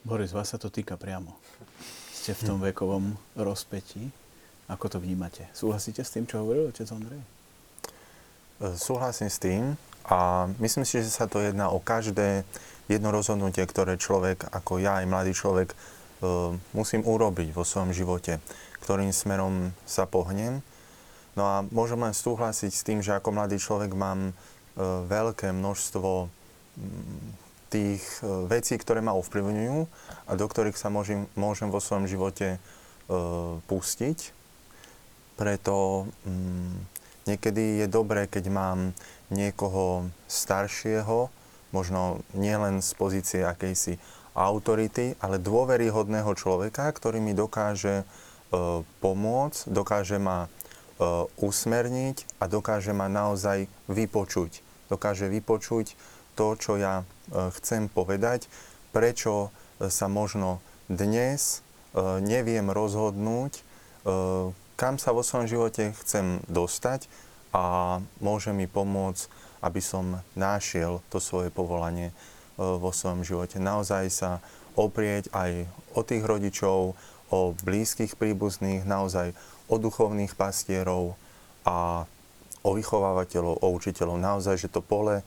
[0.00, 1.36] Boris, vás sa to týka priamo.
[2.16, 4.08] Ste v tom vekovom rozpetí.
[4.70, 5.50] Ako to vnímate?
[5.52, 7.39] Súhlasíte s tým, čo hovoril otec Ondrej?
[8.60, 12.44] E, súhlasím s tým a myslím si, že sa to jedná o každé
[12.86, 15.76] jedno rozhodnutie, ktoré človek, ako ja, aj mladý človek, e,
[16.76, 18.38] musím urobiť vo svojom živote
[18.80, 20.64] ktorým smerom sa pohnem.
[21.38, 24.34] No a môžem len súhlasiť s tým, že ako mladý človek mám e,
[25.06, 26.26] veľké množstvo
[27.70, 29.78] tých e, vecí, ktoré ma ovplyvňujú
[30.26, 32.58] a do ktorých sa môžem, môžem vo svojom živote
[33.66, 34.30] pustiť.
[35.34, 36.06] Preto
[37.26, 38.78] niekedy je dobré, keď mám
[39.28, 41.28] niekoho staršieho,
[41.70, 43.98] možno nielen z pozície akejsi
[44.34, 48.06] autority, ale dôveryhodného človeka, ktorý mi dokáže
[48.50, 50.48] E, pomôcť, dokáže ma e,
[51.38, 54.66] usmerniť a dokáže ma naozaj vypočuť.
[54.90, 55.94] Dokáže vypočuť
[56.34, 58.50] to, čo ja e, chcem povedať,
[58.90, 60.60] prečo sa možno
[60.90, 61.64] dnes
[62.20, 63.64] neviem rozhodnúť,
[64.80, 67.04] kam sa vo svojom živote chcem dostať
[67.52, 69.28] a môže mi pomôcť,
[69.60, 72.16] aby som našiel to svoje povolanie
[72.56, 73.60] vo svojom živote.
[73.60, 74.40] Naozaj sa
[74.80, 76.96] oprieť aj o tých rodičov,
[77.28, 79.36] o blízkych príbuzných, naozaj
[79.68, 81.12] o duchovných pastierov
[81.68, 82.08] a
[82.64, 84.16] o vychovávateľov, o učiteľov.
[84.16, 85.24] Naozaj, že to pole e,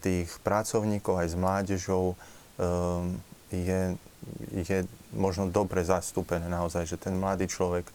[0.00, 2.16] tých pracovníkov aj s mládežou e,
[3.52, 3.80] je,
[4.52, 4.78] je
[5.14, 7.88] možno dobre zastúpené naozaj, že ten mladý človek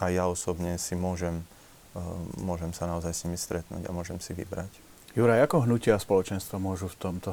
[0.00, 1.44] a ja osobne si môžem,
[1.92, 2.00] e,
[2.40, 4.68] môžem sa naozaj s nimi stretnúť a môžem si vybrať.
[5.16, 7.30] Juraj, ako hnutia a spoločenstva môžu v tomto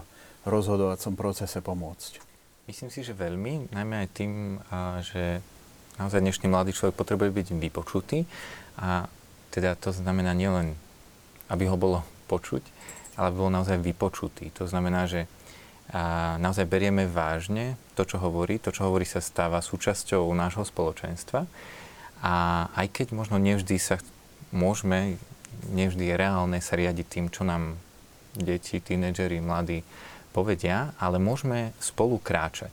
[0.48, 2.24] rozhodovacom procese pomôcť?
[2.64, 4.56] Myslím si, že veľmi, najmä aj tým,
[5.04, 5.44] že
[6.00, 8.24] naozaj dnešný mladý človek potrebuje byť vypočutý
[8.80, 9.12] a
[9.52, 10.80] teda to znamená nielen,
[11.52, 12.64] aby ho bolo počuť,
[13.20, 14.48] ale aby bol naozaj vypočutý.
[14.56, 15.28] To znamená, že
[15.92, 18.58] a naozaj berieme vážne to, čo hovorí.
[18.64, 21.44] To, čo hovorí, sa stáva súčasťou nášho spoločenstva.
[22.24, 24.00] A aj keď možno nevždy sa
[24.56, 25.20] môžeme,
[25.76, 27.76] nevždy je reálne sa riadiť tým, čo nám
[28.32, 29.84] deti, tínedžeri, mladí
[30.32, 32.72] povedia, ale môžeme spolu kráčať.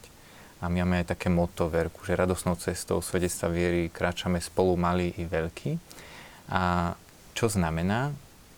[0.61, 5.13] A my máme aj také motto verku, že radosnou cestou svedectva viery kráčame spolu malí
[5.19, 5.77] i veľkí.
[6.53, 6.93] A
[7.33, 8.13] čo znamená,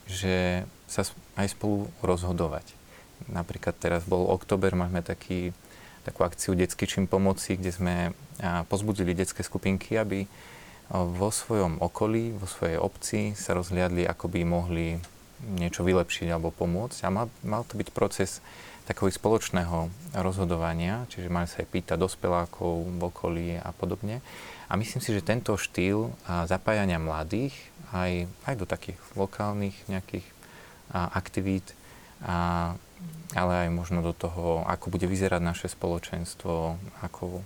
[0.05, 1.07] že sa
[1.39, 2.75] aj spolu rozhodovať.
[3.31, 5.55] Napríklad teraz bol október, máme taký,
[6.03, 7.95] takú akciu Detský čím pomoci, kde sme
[8.67, 10.27] pozbudili detské skupinky, aby
[10.93, 15.01] vo svojom okolí, vo svojej obci sa rozhliadli, ako by mohli
[15.57, 17.03] niečo vylepšiť alebo pomôcť.
[17.03, 18.45] A mal, mal to byť proces
[18.85, 19.89] takého spoločného
[20.21, 24.21] rozhodovania, čiže mali sa aj pýtať dospelákov v okolí a podobne.
[24.67, 27.55] A myslím si, že tento štýl zapájania mladých
[27.95, 30.27] aj, aj do takých lokálnych nejakých
[30.91, 31.73] aktivít,
[32.21, 32.75] a,
[33.33, 37.41] ale aj možno do toho, ako bude vyzerať naše spoločenstvo, ako,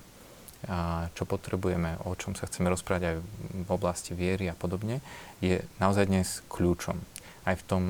[0.68, 3.16] a čo potrebujeme, o čom sa chceme rozprávať aj
[3.64, 5.00] v oblasti viery a podobne,
[5.40, 7.00] je naozaj dnes kľúčom.
[7.48, 7.84] Aj v tom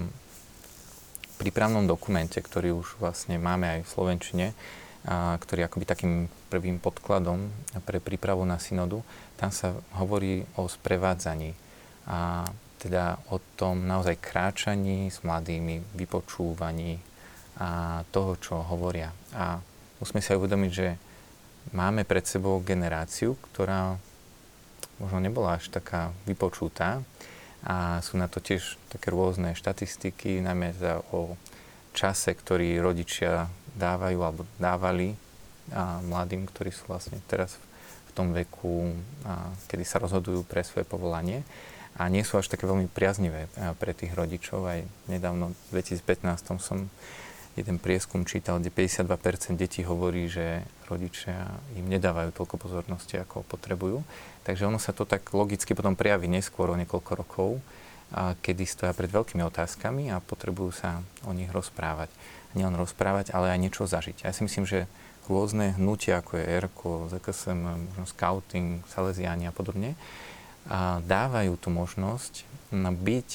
[1.42, 4.48] prípravnom dokumente, ktorý už vlastne máme aj v Slovenčine,
[5.10, 6.14] a, ktorý je akoby takým
[6.54, 7.50] prvým podkladom
[7.82, 9.02] pre prípravu na synodu,
[9.42, 11.54] tam sa hovorí o sprevádzaní.
[12.10, 12.46] A
[12.78, 17.02] teda o tom naozaj kráčaní s mladými, vypočúvaní
[17.58, 19.10] a toho, čo hovoria.
[19.34, 19.58] A
[19.98, 20.88] musíme si aj uvedomiť, že
[21.72, 24.00] máme pred sebou generáciu, ktorá
[24.98, 27.02] možno nebola až taká vypočutá,
[27.66, 31.36] a sú na to tiež také rôzne štatistiky, najmä za, o
[31.92, 35.18] čase, ktorý rodičia dávajú alebo dávali
[35.74, 37.58] a mladým, ktorí sú vlastne teraz
[38.08, 38.94] v tom veku,
[39.26, 41.44] a, kedy sa rozhodujú pre svoje povolanie
[41.98, 43.50] a nie sú až také veľmi priaznivé
[43.82, 44.62] pre tých rodičov.
[44.70, 46.88] Aj nedávno v 2015 som
[47.58, 54.06] jeden prieskum čítal, kde 52% detí hovorí, že rodičia im nedávajú toľko pozornosti, ako potrebujú.
[54.46, 57.50] Takže ono sa to tak logicky potom prejaví neskôr o niekoľko rokov,
[58.46, 62.14] kedy stoja pred veľkými otázkami a potrebujú sa o nich rozprávať.
[62.56, 64.24] Nielen rozprávať, ale aj niečo zažiť.
[64.24, 64.88] Ja si myslím, že
[65.28, 67.60] rôzne hnutia, ako je ERKO, ZKSM,
[67.92, 70.00] možno scouting, Salesiani a podobne,
[71.04, 73.30] dávajú tú možnosť byť,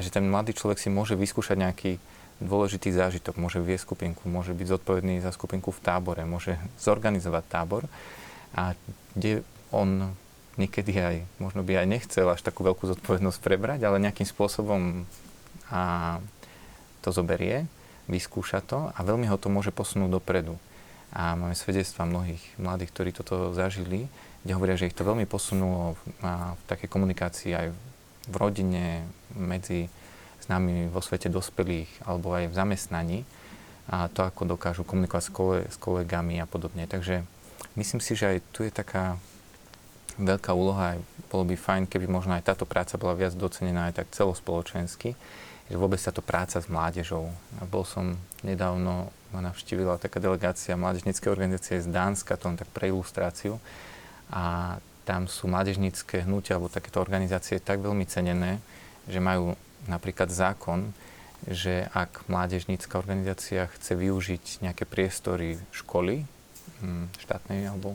[0.00, 2.00] že ten mladý človek si môže vyskúšať nejaký
[2.38, 3.38] dôležitý zážitok.
[3.38, 7.82] Môže viesť skupinku, môže byť zodpovedný za skupinku v tábore, môže zorganizovať tábor
[8.54, 8.74] a
[9.14, 9.42] kde
[9.74, 10.14] on
[10.58, 15.06] niekedy aj, možno by aj nechcel až takú veľkú zodpovednosť prebrať, ale nejakým spôsobom
[15.70, 16.16] a
[17.04, 17.68] to zoberie,
[18.08, 20.56] vyskúša to a veľmi ho to môže posunúť dopredu.
[21.12, 24.08] A máme svedectva mnohých mladých, ktorí toto zažili,
[24.44, 27.66] kde hovoria, že ich to veľmi posunulo v, v takej komunikácii aj
[28.28, 29.88] v rodine, medzi
[30.48, 33.18] známymi vo svete dospelých alebo aj v zamestnaní
[33.88, 36.84] a to, ako dokážu komunikovať s, kole, s kolegami a podobne.
[36.84, 37.24] Takže
[37.76, 39.16] myslím si, že aj tu je taká
[40.18, 40.98] veľká úloha, aj
[41.30, 45.14] bolo by fajn, keby možno aj táto práca bola viac docenená aj tak celospoločensky,
[45.68, 47.30] že vôbec táto práca s mládežou.
[47.60, 52.68] A bol som nedávno, ma navštívila taká delegácia mládežníckej organizácie z Dánska, to len tak
[52.74, 53.60] pre ilustráciu.
[54.28, 54.76] A
[55.08, 58.60] tam sú mládežnícke hnutia alebo takéto organizácie tak veľmi cenené,
[59.08, 59.56] že majú
[59.86, 60.90] napríklad zákon,
[61.46, 66.26] že ak mládežnícka organizácia chce využiť nejaké priestory školy,
[66.82, 67.94] hm, štátnej alebo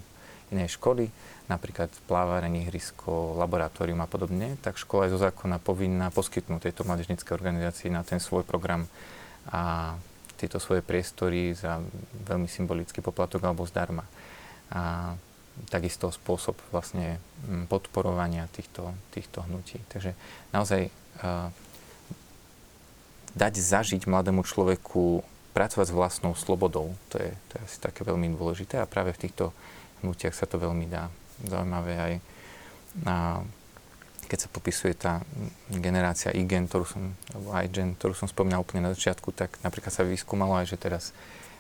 [0.54, 1.12] inej školy,
[1.52, 7.36] napríklad plávárenie, ihrisko, laboratórium a podobne, tak škola je zo zákona povinná poskytnúť tejto mládežníckej
[7.36, 8.88] organizácii na ten svoj program
[9.52, 9.94] a
[10.40, 11.84] tieto svoje priestory za
[12.28, 14.08] veľmi symbolický poplatok alebo zdarma.
[14.72, 15.14] A
[15.68, 19.84] takisto spôsob vlastne hm, podporovania týchto, týchto hnutí.
[19.92, 20.16] Takže
[20.56, 20.88] naozaj
[23.34, 26.94] dať zažiť mladému človeku pracovať s vlastnou slobodou.
[27.14, 29.54] To je, to je asi také veľmi dôležité a práve v týchto
[30.02, 31.10] hnutiach sa to veľmi dá.
[31.46, 32.14] Zaujímavé aj
[33.06, 33.42] a
[34.30, 35.22] keď sa popisuje tá
[35.70, 37.04] generácia iGen, ktorú som,
[37.34, 41.04] alebo iGen, ktorú som spomínal úplne na začiatku, tak napríklad sa vyskúmalo aj, že teraz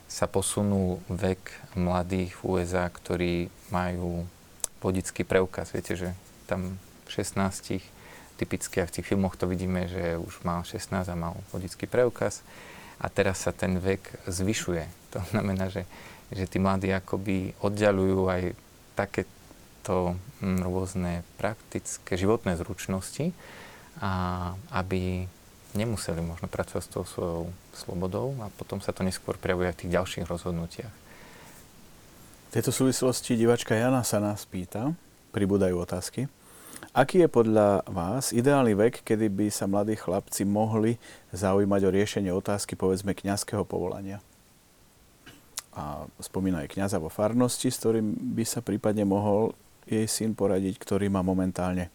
[0.10, 4.26] sa posunul vek mladých v USA, ktorí majú
[4.82, 5.74] vodický preukaz.
[5.74, 6.10] Viete, že
[6.46, 7.82] tam v 16
[8.44, 12.44] typicky aj v tých filmoch to vidíme, že už mal 16 a mal vodický preukaz
[13.00, 14.84] a teraz sa ten vek zvyšuje.
[15.16, 15.88] To znamená, že,
[16.28, 18.42] že tí mladí akoby oddialujú aj
[19.00, 23.32] takéto hm, rôzne praktické životné zručnosti,
[24.02, 24.12] a
[24.74, 25.30] aby
[25.78, 29.82] nemuseli možno pracovať s tou svojou slobodou a potom sa to neskôr prejavuje aj v
[29.86, 30.94] tých ďalších rozhodnutiach.
[32.50, 34.94] V tejto súvislosti divačka Jana sa nás pýta,
[35.34, 36.30] pribúdajú otázky.
[36.92, 41.00] Aký je podľa vás ideálny vek, kedy by sa mladí chlapci mohli
[41.32, 44.20] zaujímať o riešenie otázky povedzme kňazského povolania?
[45.74, 49.56] A spomína aj kňaza vo farnosti, s ktorým by sa prípadne mohol
[49.88, 51.88] jej syn poradiť, ktorý má momentálne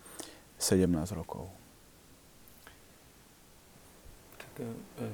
[0.56, 1.46] 17 rokov.
[4.58, 4.66] E,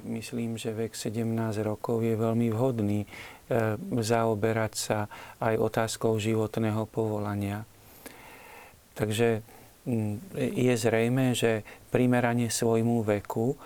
[0.08, 1.28] myslím, že vek 17
[1.60, 3.08] rokov je veľmi vhodný e,
[4.00, 4.98] zaoberať sa
[5.44, 7.68] aj otázkou životného povolania.
[8.94, 9.44] Takže
[10.36, 11.60] je zrejme, že
[11.92, 13.56] primerane svojmu veku e,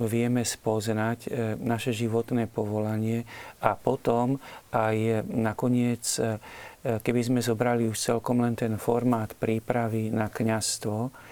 [0.00, 1.28] vieme spoznať e,
[1.60, 3.28] naše životné povolanie
[3.60, 4.40] a potom
[4.72, 6.40] aj nakoniec, e,
[6.80, 11.28] keby sme zobrali už celkom len ten formát prípravy na kňazstvo,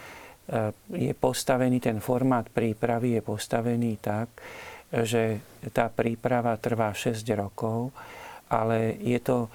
[0.92, 4.28] je postavený, ten formát prípravy je postavený tak,
[4.92, 5.40] že
[5.72, 7.96] tá príprava trvá 6 rokov,
[8.52, 9.48] ale je to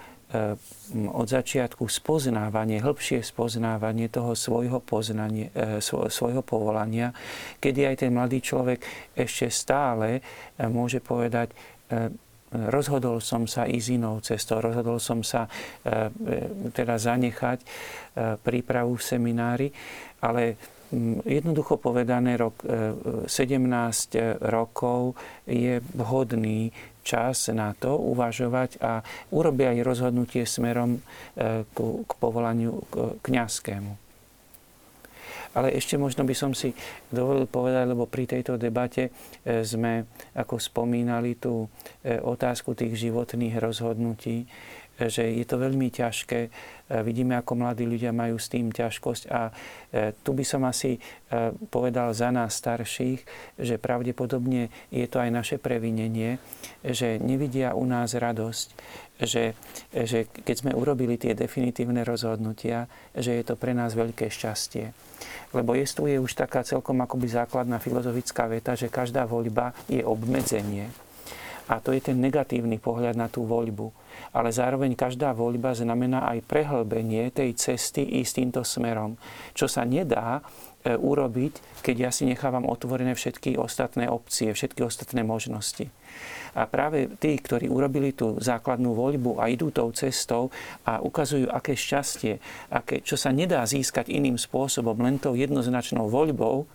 [1.10, 5.50] od začiatku spoznávanie, hĺbšie spoznávanie toho svojho, poznanie,
[6.14, 7.10] svojho povolania,
[7.58, 8.78] kedy aj ten mladý človek
[9.18, 10.22] ešte stále
[10.70, 11.50] môže povedať,
[12.52, 17.68] rozhodol som sa ísť inou cestou, rozhodol som sa e, e, teda zanechať e,
[18.42, 19.68] prípravu v seminári,
[20.26, 20.58] ale
[21.30, 22.66] jednoducho povedané, rok,
[23.30, 23.30] 17
[24.42, 25.14] rokov
[25.46, 26.74] je vhodný
[27.10, 29.02] čas na to uvažovať a
[29.34, 31.02] urobiť aj rozhodnutie smerom
[31.74, 32.86] k povolaniu
[33.26, 34.10] kňazskému.
[35.58, 36.78] Ale ešte možno by som si
[37.10, 40.06] dovolil povedať, lebo pri tejto debate e, sme
[40.38, 41.66] ako spomínali tú
[42.06, 44.48] e, otázku tých životných rozhodnutí, e,
[45.08, 46.40] že je to veľmi ťažké.
[47.06, 49.54] Vidíme, ako mladí ľudia majú s tým ťažkosť a
[50.26, 51.00] tu by som asi
[51.70, 53.22] povedal za nás starších,
[53.56, 56.42] že pravdepodobne je to aj naše previnenie,
[56.82, 58.68] že nevidia u nás radosť,
[59.22, 59.54] že,
[59.94, 64.92] že keď sme urobili tie definitívne rozhodnutia, že je to pre nás veľké šťastie.
[65.54, 71.09] Lebo tu je už taká celkom akoby základná filozofická veta, že každá voľba je obmedzenie.
[71.70, 73.94] A to je ten negatívny pohľad na tú voľbu.
[74.34, 79.22] Ale zároveň každá voľba znamená aj prehlbenie tej cesty ísť týmto smerom.
[79.54, 80.42] Čo sa nedá
[80.82, 85.94] e, urobiť, keď ja si nechávam otvorené všetky ostatné opcie, všetky ostatné možnosti.
[86.58, 90.50] A práve tí, ktorí urobili tú základnú voľbu a idú tou cestou
[90.82, 92.42] a ukazujú, aké šťastie,
[92.74, 96.66] aké, čo sa nedá získať iným spôsobom, len tou jednoznačnou voľbou,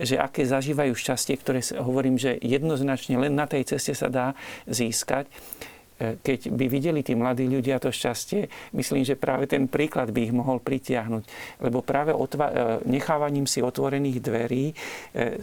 [0.00, 4.26] že aké zažívajú šťastie, ktoré hovorím, že jednoznačne len na tej ceste sa dá
[4.64, 10.10] získať, e, keď by videli tí mladí ľudia to šťastie, myslím, že práve ten príklad
[10.10, 11.24] by ich mohol pritiahnuť.
[11.60, 12.56] Lebo práve otva- e,
[12.88, 14.74] nechávaním si otvorených dverí e,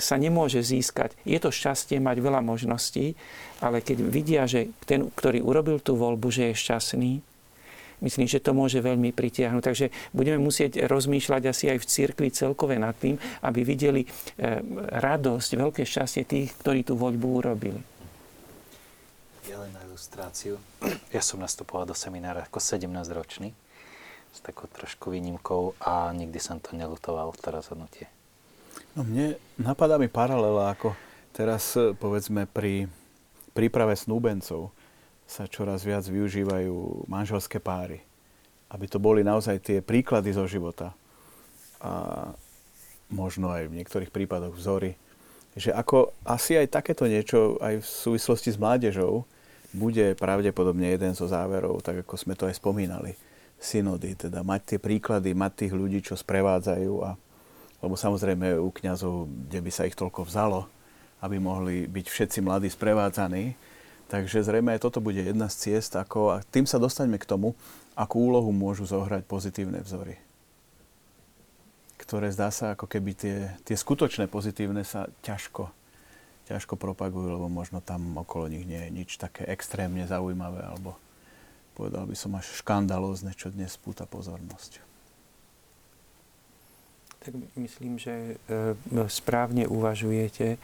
[0.01, 1.13] sa nemôže získať.
[1.23, 3.13] Je to šťastie mať veľa možností,
[3.61, 7.11] ale keď vidia, že ten, ktorý urobil tú voľbu, že je šťastný,
[8.01, 9.63] myslím, že to môže veľmi pritiahnuť.
[9.63, 9.85] Takže
[10.15, 14.59] budeme musieť rozmýšľať asi aj v cirkvi celkové nad tým, aby videli eh,
[14.99, 17.81] radosť, veľké šťastie tých, ktorí tú voľbu urobili.
[19.47, 20.61] Ja len na ilustráciu.
[21.09, 23.51] Ja som nastupoval do seminára ako 17-ročný
[24.29, 28.05] s takou trošku výnimkou a nikdy som to nelutoval, to rozhodnutie.
[28.93, 30.93] No mne napadá mi paralela, ako
[31.33, 32.87] teraz eh, povedzme pri
[33.53, 34.71] príprave snúbencov
[35.29, 38.01] sa čoraz viac využívajú manželské páry.
[38.73, 40.97] Aby to boli naozaj tie príklady zo života.
[41.85, 42.33] A
[43.13, 44.97] možno aj v niektorých prípadoch vzory.
[45.53, 49.25] Že ako asi aj takéto niečo aj v súvislosti s mládežou
[49.69, 53.13] bude pravdepodobne jeden zo záverov, tak ako sme to aj spomínali,
[53.61, 57.13] synody, teda mať tie príklady, mať tých ľudí, čo sprevádzajú a
[57.79, 60.67] lebo samozrejme u kňazov, kde by sa ich toľko vzalo,
[61.23, 63.55] aby mohli byť všetci mladí sprevádzaní,
[64.09, 67.53] Takže zrejme aj toto bude jedna z ciest, ako, a tým sa dostaňme k tomu,
[67.93, 70.17] akú úlohu môžu zohrať pozitívne vzory.
[72.01, 75.69] Ktoré zdá sa, ako keby tie, tie skutočné pozitívne sa ťažko,
[76.49, 80.97] ťažko propagujú, lebo možno tam okolo nich nie je nič také extrémne zaujímavé, alebo
[81.77, 84.88] povedal by som až škandalózne, čo dnes púta pozornosť.
[87.19, 88.63] Tak myslím, že e,
[89.11, 90.55] správne uvažujete,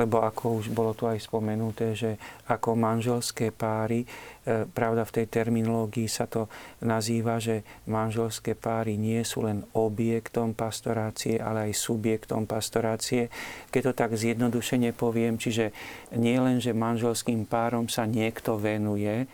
[0.00, 2.16] lebo ako už bolo tu aj spomenuté, že
[2.48, 6.48] ako manželské páry, e, pravda v tej terminológii sa to
[6.80, 7.60] nazýva, že
[7.92, 13.28] manželské páry nie sú len objektom pastorácie, ale aj subjektom pastorácie.
[13.68, 15.76] Keď to tak zjednodušene poviem, čiže
[16.16, 19.28] nie len, že manželským párom sa niekto venuje,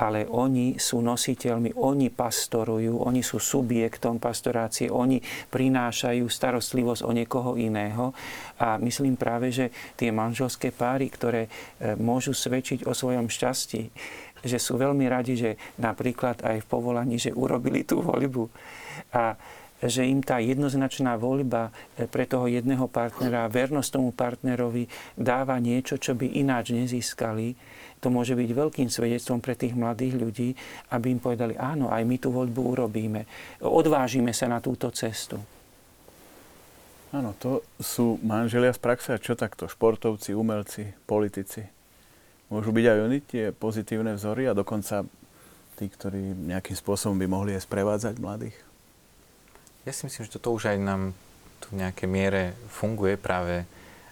[0.00, 5.20] ale oni sú nositeľmi, oni pastorujú, oni sú subjektom pastorácie, oni
[5.52, 8.16] prinášajú starostlivosť o niekoho iného.
[8.56, 13.82] A myslím práve, že tie manželské páry, ktoré e, môžu svedčiť o svojom šťastí,
[14.42, 18.48] že sú veľmi radi, že napríklad aj v povolaní, že urobili tú voľbu.
[19.12, 19.36] A
[19.82, 24.88] že im tá jednoznačná voľba e, pre toho jedného partnera, vernosť tomu partnerovi
[25.18, 27.54] dáva niečo, čo by ináč nezískali
[28.02, 30.50] to môže byť veľkým svedectvom pre tých mladých ľudí,
[30.90, 33.22] aby im povedali, áno, aj my tú voľbu urobíme.
[33.62, 35.38] Odvážime sa na túto cestu.
[37.14, 39.70] Áno, to sú manželia z praxe a čo takto?
[39.70, 41.62] Športovci, umelci, politici.
[42.50, 45.06] Môžu byť aj oni tie pozitívne vzory a dokonca
[45.78, 48.56] tí, ktorí nejakým spôsobom by mohli aj sprevádzať mladých?
[49.86, 51.14] Ja si myslím, že toto už aj nám
[51.62, 53.62] tu v nejakej miere funguje práve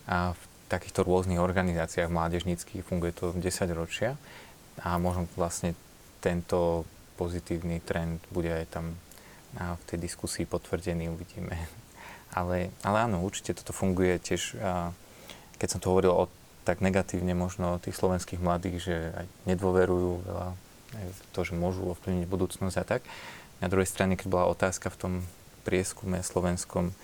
[0.06, 3.42] a v takýchto rôznych organizáciách mládežníckých, funguje to 10
[3.74, 4.14] ročia
[4.78, 5.74] a možno vlastne
[6.22, 6.86] tento
[7.18, 8.94] pozitívny trend bude aj tam
[9.58, 11.58] v tej diskusii potvrdený, uvidíme.
[12.30, 14.54] Ale, ale áno, určite toto funguje tiež,
[15.58, 16.24] keď som to hovoril o
[16.62, 20.54] tak negatívne možno tých slovenských mladých, že aj nedôverujú veľa
[21.34, 23.02] to, že môžu ovplyvniť budúcnosť a tak.
[23.58, 25.12] Na druhej strane, keď bola otázka v tom
[25.66, 26.94] prieskume slovenskom,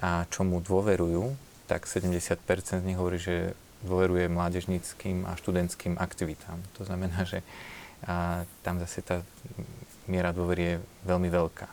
[0.00, 1.36] a čomu dôverujú,
[1.70, 2.42] tak 70%
[2.82, 3.54] z nich hovorí, že
[3.86, 6.58] dôveruje mládežníckým a študentským aktivitám.
[6.76, 7.46] To znamená, že
[8.00, 9.20] a tam zase tá
[10.08, 11.68] miera dôvery je veľmi veľká.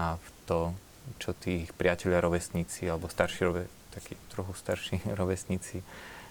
[0.00, 0.60] A v to,
[1.20, 5.84] čo tí priatelia rovesníci alebo starší rove, takí trochu starší rovesníci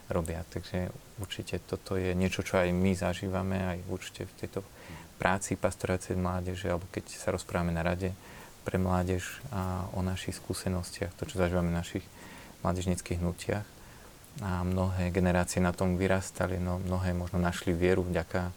[0.10, 0.42] robia.
[0.50, 0.90] Takže
[1.22, 4.60] určite toto je niečo, čo aj my zažívame, aj určite v tejto
[5.22, 8.14] práci pastorácie mládeže, alebo keď sa rozprávame na rade
[8.66, 9.24] pre mládež
[9.54, 12.06] a o našich skúsenostiach, to, čo zažívame v našich
[12.62, 13.68] mládežnických hnutiach.
[14.38, 18.54] A mnohé generácie na tom vyrastali, no mnohé možno našli vieru vďaka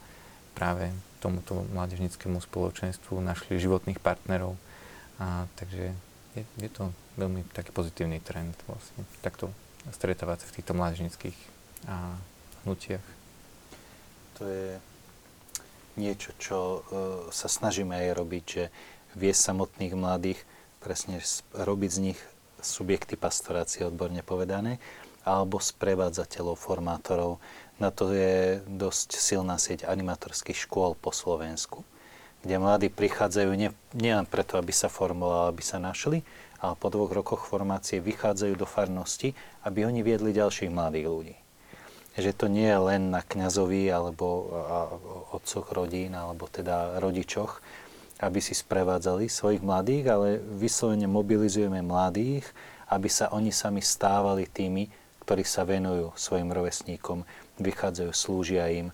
[0.53, 0.93] práve
[1.25, 4.61] tomuto mládežnickému spoločenstvu, našli životných partnerov.
[5.17, 5.93] A, takže
[6.37, 9.09] je, je to veľmi taký pozitívny trend vlastne.
[9.25, 9.49] Takto
[9.89, 11.39] stretávať sa v týchto mládežnických
[11.89, 12.17] a,
[12.65, 13.05] hnutiach.
[14.41, 14.81] To je
[16.01, 16.81] niečo, čo uh,
[17.29, 18.65] sa snažíme aj robiť, že
[19.19, 20.41] viesť samotných mladých,
[20.81, 21.21] presne
[21.53, 22.21] robiť z nich
[22.63, 24.79] subjekty pastorácie, odborne povedané,
[25.25, 27.43] alebo sprevádzateľov, formátorov.
[27.77, 31.85] Na to je dosť silná sieť animatorských škôl po Slovensku,
[32.41, 36.25] kde mladí prichádzajú nie, nielen preto, aby sa formovali, aby sa našli,
[36.61, 39.33] ale po dvoch rokoch formácie vychádzajú do farnosti,
[39.65, 41.37] aby oni viedli ďalších mladých ľudí.
[42.21, 44.27] Že to nie je len na kňazovi alebo
[45.33, 47.65] otcoch rodín, alebo teda rodičoch,
[48.21, 52.45] aby si sprevádzali svojich mladých, ale vyslovene mobilizujeme mladých,
[52.93, 54.93] aby sa oni sami stávali tými,
[55.25, 57.25] ktorí sa venujú svojim rovesníkom,
[57.57, 58.93] vychádzajú, slúžia im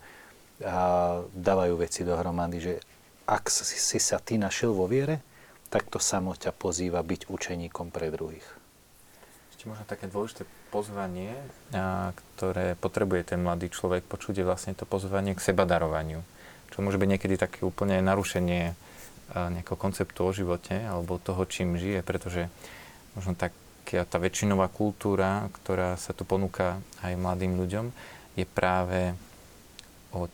[0.63, 2.75] a dávajú veci dohromady, že
[3.27, 5.21] ak si, sa ty našiel vo viere,
[5.69, 8.47] tak to samo ťa pozýva byť učeníkom pre druhých.
[9.51, 11.35] Ešte možno také dôležité pozvanie,
[12.37, 16.23] ktoré potrebuje ten mladý človek počuť, je vlastne to pozvanie k seba darovaniu.
[16.71, 18.77] Čo môže byť niekedy také úplne narušenie
[19.35, 22.47] nejakého konceptu o živote alebo toho, čím žije, pretože
[23.19, 23.51] možno tak
[23.87, 27.95] tá väčšinová kultúra, ktorá sa tu ponúka aj mladým ľuďom,
[28.35, 29.15] je práve
[30.11, 30.27] o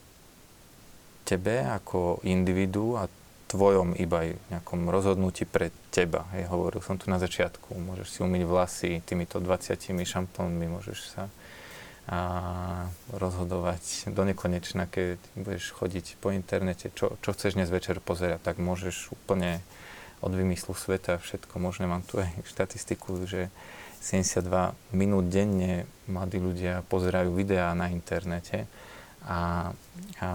[1.29, 3.13] tebe ako individu a
[3.53, 6.25] tvojom iba nejakom rozhodnutí pre teba.
[6.33, 11.29] Hej, hovoril som tu na začiatku, môžeš si umyť vlasy týmito 20 šampónmi, môžeš sa
[12.11, 12.19] a
[13.15, 18.59] rozhodovať do nekonečna, keď budeš chodiť po internete, čo, čo chceš dnes večer pozerať, tak
[18.59, 19.63] môžeš úplne
[20.19, 21.87] od vymyslu sveta všetko možné.
[21.87, 23.55] Mám tu aj štatistiku, že
[24.03, 28.67] 72 minút denne mladí ľudia pozerajú videá na internete
[29.23, 29.71] a,
[30.19, 30.29] a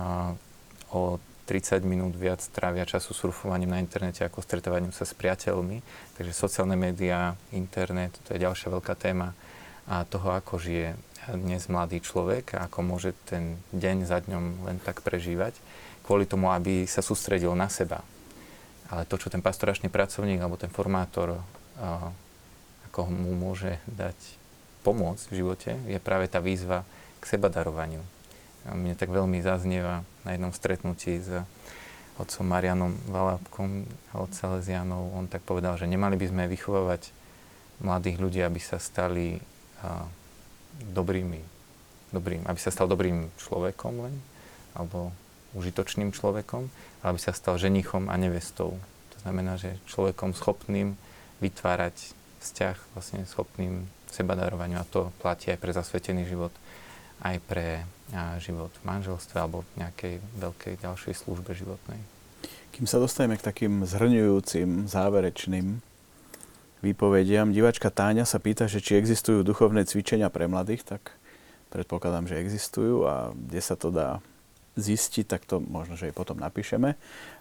[0.95, 5.79] o 30 minút viac trávia času surfovaním na internete ako stretávaním sa s priateľmi.
[6.19, 9.31] Takže sociálne médiá, internet, to je ďalšia veľká téma
[9.87, 10.99] a toho, ako žije
[11.35, 15.57] dnes mladý človek a ako môže ten deň za dňom len tak prežívať,
[16.07, 18.05] kvôli tomu, aby sa sústredil na seba.
[18.87, 21.43] Ale to, čo ten pastoračný pracovník alebo ten formátor,
[22.87, 24.15] ako mu môže dať
[24.87, 26.87] pomôcť v živote, je práve tá výzva
[27.19, 27.99] k seba darovaniu
[28.75, 31.29] mne tak veľmi zaznieva na jednom stretnutí s
[32.17, 35.13] otcom Marianom Valábkom a od Salesianov.
[35.13, 37.13] On tak povedal, že nemali by sme vychovávať
[37.79, 39.37] mladých ľudí, aby sa stali
[39.85, 40.03] a,
[40.81, 41.41] dobrými,
[42.13, 44.15] dobrým, aby sa stal dobrým človekom len,
[44.77, 45.11] alebo
[45.57, 46.69] užitočným človekom,
[47.01, 48.77] ale aby sa stal ženichom a nevestou.
[49.13, 50.99] To znamená, že človekom schopným
[51.41, 52.13] vytvárať
[52.43, 56.53] vzťah, vlastne schopným sebadarovaniu a to platí aj pre zasvetený život
[57.21, 57.81] aj pre
[58.39, 61.99] život v manželstve alebo v nejakej veľkej ďalšej službe životnej.
[62.71, 65.81] Kým sa dostaneme k takým zhrňujúcim, záverečným
[66.81, 71.15] výpovediam, diváčka Táňa sa pýta, že či existujú duchovné cvičenia pre mladých, tak
[71.73, 74.21] predpokladám, že existujú a kde sa to dá
[74.77, 76.93] zistiť, tak to možno, že aj potom napíšeme.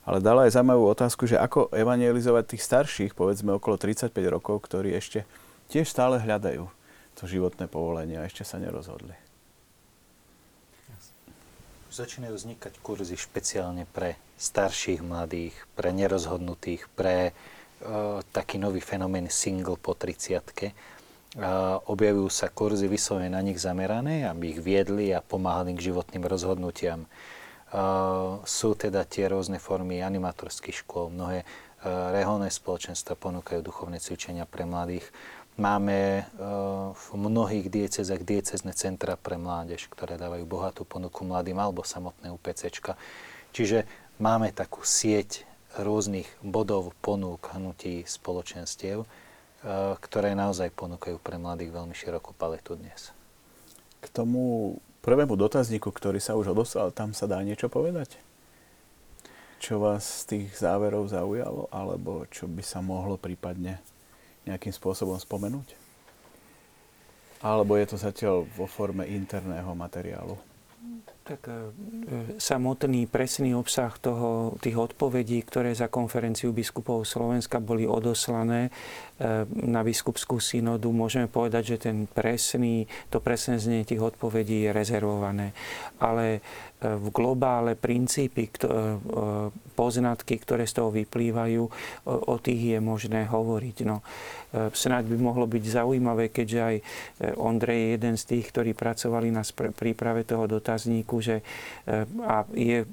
[0.08, 4.96] Ale dala aj zaujímavú otázku, že ako evangelizovať tých starších, povedzme okolo 35 rokov, ktorí
[4.96, 5.28] ešte
[5.68, 6.64] tiež stále hľadajú
[7.16, 9.12] to životné povolenie a ešte sa nerozhodli.
[11.92, 17.55] Začínajú vznikať kurzy špeciálne pre starších mladých, pre nerozhodnutých, pre uh,
[18.32, 20.40] taký nový fenomén single po 30
[21.36, 26.24] uh, objavujú sa kurzy vyslovene na nich zamerané, aby ich viedli a pomáhali k životným
[26.24, 27.04] rozhodnutiam.
[27.68, 34.48] Uh, sú teda tie rôzne formy animatorských škôl, mnohé uh, reholné spoločenstva ponúkajú duchovné cvičenia
[34.48, 35.04] pre mladých.
[35.56, 36.24] Máme eh,
[36.92, 43.00] v mnohých diecezach diecezne centra pre mládež, ktoré dávajú bohatú ponuku mladým alebo samotné UPCčka.
[43.56, 43.88] Čiže
[44.20, 45.45] máme takú sieť
[45.76, 47.52] rôznych bodov, ponúk,
[48.08, 49.08] spoločenstiev, eh,
[50.00, 53.12] ktoré naozaj ponúkajú pre mladých veľmi širokú paletu dnes.
[54.00, 58.18] K tomu prvému dotazníku, ktorý sa už odoslal, tam sa dá niečo povedať?
[59.56, 63.80] Čo vás z tých záverov zaujalo, alebo čo by sa mohlo prípadne
[64.44, 65.74] nejakým spôsobom spomenúť?
[67.40, 70.36] Alebo je to zatiaľ vo forme interného materiálu?
[71.26, 71.58] Tak e,
[72.38, 78.70] samotný presný obsah toho, tých odpovedí, ktoré za konferenciu biskupov Slovenska boli odoslané e,
[79.48, 85.56] na biskupskú synodu, môžeme povedať, že ten presný, to presné znenie tých odpovedí je rezervované.
[85.96, 86.40] Ale e,
[86.84, 88.52] v globále princípy,
[89.76, 91.62] poznatky, ktoré z toho vyplývajú,
[92.08, 93.76] o tých je možné hovoriť.
[93.88, 94.04] No,
[94.52, 96.76] snáď by mohlo byť zaujímavé, keďže aj
[97.36, 99.44] Ondrej je jeden z tých, ktorí pracovali na
[99.76, 101.44] príprave toho dotazníku, že
[102.24, 102.88] a je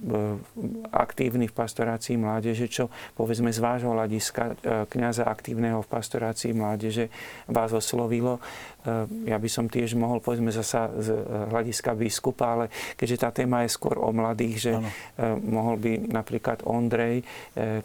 [0.91, 4.60] aktívny v pastorácii mládeže, čo povedzme z vášho hľadiska
[4.91, 6.12] kniaza aktívneho v pastorácii
[6.53, 7.10] mládeže
[7.49, 8.38] vás oslovilo.
[9.23, 12.65] Ja by som tiež mohol, povedzme zasa z hľadiska biskupa, ale
[12.99, 14.90] keďže tá téma je skôr o mladých, že ano.
[15.40, 17.23] mohol by napríklad Ondrej,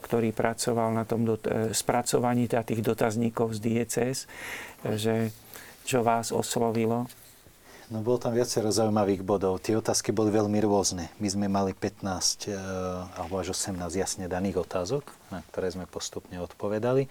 [0.02, 4.18] ktorý pracoval na tom dot- spracovaní teda tých dotazníkov z DCS,
[4.98, 5.30] že
[5.86, 7.06] čo vás oslovilo?
[7.88, 9.64] No bolo tam viacero zaujímavých bodov.
[9.64, 11.08] Tie otázky boli veľmi rôzne.
[11.16, 12.60] My sme mali 15 e,
[13.16, 17.08] alebo až 18 jasne daných otázok, na ktoré sme postupne odpovedali.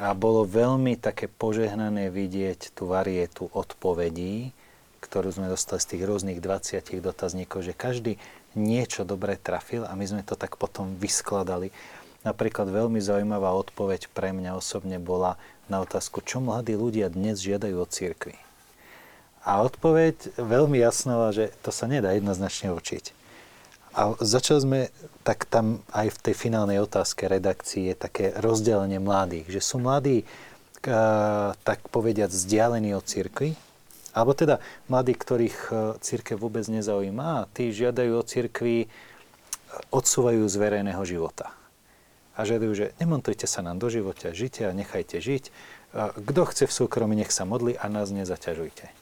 [0.00, 4.56] A bolo veľmi také požehnané vidieť tú varietu odpovedí,
[5.04, 8.16] ktorú sme dostali z tých rôznych 20 dotazníkov, že každý
[8.56, 11.68] niečo dobre trafil a my sme to tak potom vyskladali.
[12.22, 15.36] Napríklad veľmi zaujímavá odpoveď pre mňa osobne bola
[15.68, 18.38] na otázku, čo mladí ľudia dnes žiadajú od církvy.
[19.42, 23.21] A odpoveď veľmi jasná, že to sa nedá jednoznačne učiť.
[23.92, 24.80] A začali sme,
[25.20, 30.24] tak tam aj v tej finálnej otázke redakcie je také rozdelenie mladých, že sú mladí,
[31.62, 33.54] tak povediať, vzdialení od cirkvi,
[34.12, 34.60] alebo teda
[34.92, 35.72] mladí, ktorých e,
[36.04, 38.88] církev vôbec nezaujíma a tí žiadajú od cirkvi, e,
[39.88, 41.48] odsúvajú z verejného života.
[42.36, 45.44] A žiadajú, že nemontujte sa nám do života, žite a nechajte žiť.
[45.48, 45.50] E,
[46.28, 48.92] kto chce v súkromí, nech sa modli a nás nezaťažujte.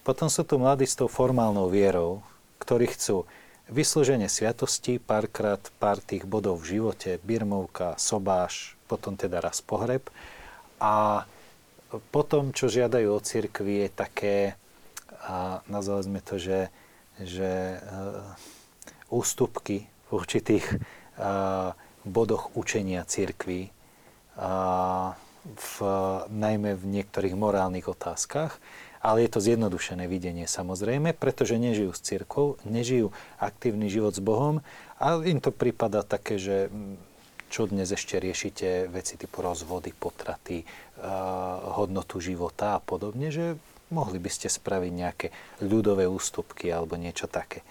[0.00, 2.24] Potom sú tu mladí s tou formálnou vierou,
[2.56, 3.28] ktorí chcú
[3.68, 10.08] vyslúženie sviatosti, párkrát pár tých bodov v živote, birmovka, sobáš, potom teda raz pohreb.
[10.80, 11.24] A
[12.12, 14.36] potom, čo žiadajú od cirkvi, je také,
[15.24, 16.72] a nazvali sme to, že,
[17.20, 18.24] že uh,
[19.12, 23.68] ústupky v určitých uh, bodoch učenia cirkvi,
[24.36, 25.12] uh,
[25.48, 25.74] v,
[26.28, 28.60] najmä v niektorých morálnych otázkach
[29.02, 34.60] ale je to zjednodušené videnie samozrejme, pretože nežijú s cirkvou, nežijú aktívny život s Bohom
[34.98, 37.08] a im to prípada také, že mm,
[37.48, 40.68] čo dnes ešte riešite veci typu rozvody, potraty,
[41.80, 43.56] hodnotu života a podobne, že
[43.88, 45.26] mohli by ste spraviť nejaké
[45.64, 47.64] ľudové ústupky alebo niečo také.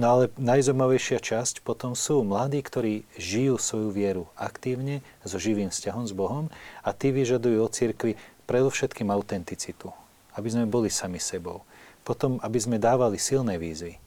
[0.00, 6.08] No ale najzaujímavejšia časť potom sú mladí, ktorí žijú svoju vieru aktívne, so živým vzťahom
[6.08, 6.48] s Bohom
[6.80, 8.16] a tí vyžadujú od cirkvi
[8.48, 9.92] predovšetkým autenticitu
[10.36, 11.64] aby sme boli sami sebou.
[12.02, 13.98] Potom, aby sme dávali silné výzvy.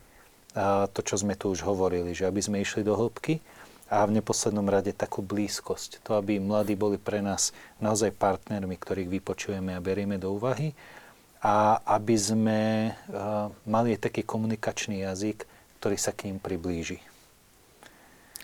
[0.56, 3.40] A to, čo sme tu už hovorili, že aby sme išli do hĺbky
[3.92, 6.04] a v neposlednom rade takú blízkosť.
[6.08, 10.74] To, aby mladí boli pre nás naozaj partnermi, ktorých vypočujeme a berieme do úvahy
[11.46, 12.60] a aby sme
[13.68, 15.46] mali taký komunikačný jazyk,
[15.78, 16.98] ktorý sa k ním priblíži.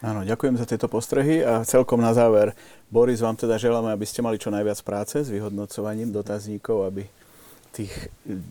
[0.01, 2.57] Áno, ďakujem za tieto postrehy a celkom na záver,
[2.89, 7.05] Boris, vám teda želáme, aby ste mali čo najviac práce s vyhodnocovaním dotazníkov, aby
[7.71, 7.91] tých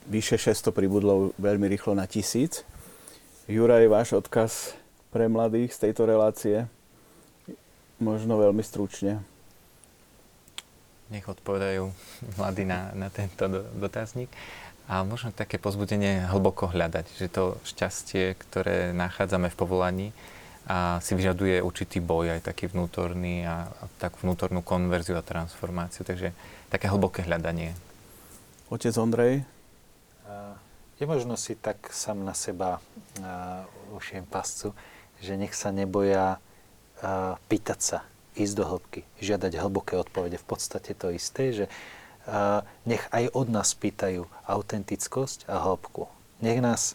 [0.08, 2.64] vyše 600 pribudlo veľmi rýchlo na tisíc.
[3.44, 4.72] Juraj, váš odkaz
[5.12, 6.64] pre mladých z tejto relácie?
[8.00, 9.20] Možno veľmi stručne.
[11.12, 11.90] Nech odpovedajú
[12.38, 14.30] mladí na, na tento dotazník.
[14.90, 20.08] A možno také pozbudenie hlboko hľadať, že to šťastie, ktoré nachádzame v povolaní,
[20.70, 26.06] a si vyžaduje určitý boj, aj taký vnútorný a, a takú vnútornú konverziu a transformáciu.
[26.06, 26.30] Takže
[26.70, 27.74] také hlboké hľadanie
[28.70, 29.42] Otec Ondrej?
[31.02, 32.78] Je možno si tak sám na seba
[33.98, 34.70] ušiem pascu,
[35.18, 36.38] že nech sa neboja
[37.50, 37.98] pýtať sa,
[38.38, 40.38] ísť do hĺbky, žiadať hlboké odpovede.
[40.38, 41.64] V podstate to isté, že
[42.86, 46.06] nech aj od nás pýtajú autentickosť a hĺbku.
[46.38, 46.94] Nech nás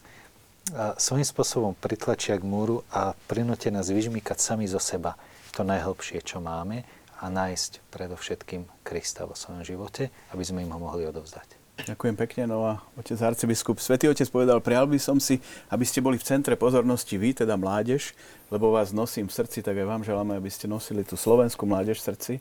[0.96, 5.20] svojím spôsobom pritlačia k múru a prinúte nás vyžmýkať sami zo seba
[5.52, 6.88] to najhlbšie, čo máme
[7.20, 11.55] a nájsť predovšetkým Krista vo svojom živote, aby sme im ho mohli odovzdať.
[11.76, 12.42] Ďakujem pekne.
[12.48, 15.36] No a otec arcibiskup, svätý otec povedal, prial by som si,
[15.68, 18.16] aby ste boli v centre pozornosti vy, teda mládež,
[18.48, 22.00] lebo vás nosím v srdci, tak aj vám želáme, aby ste nosili tú slovenskú mládež
[22.00, 22.32] v srdci.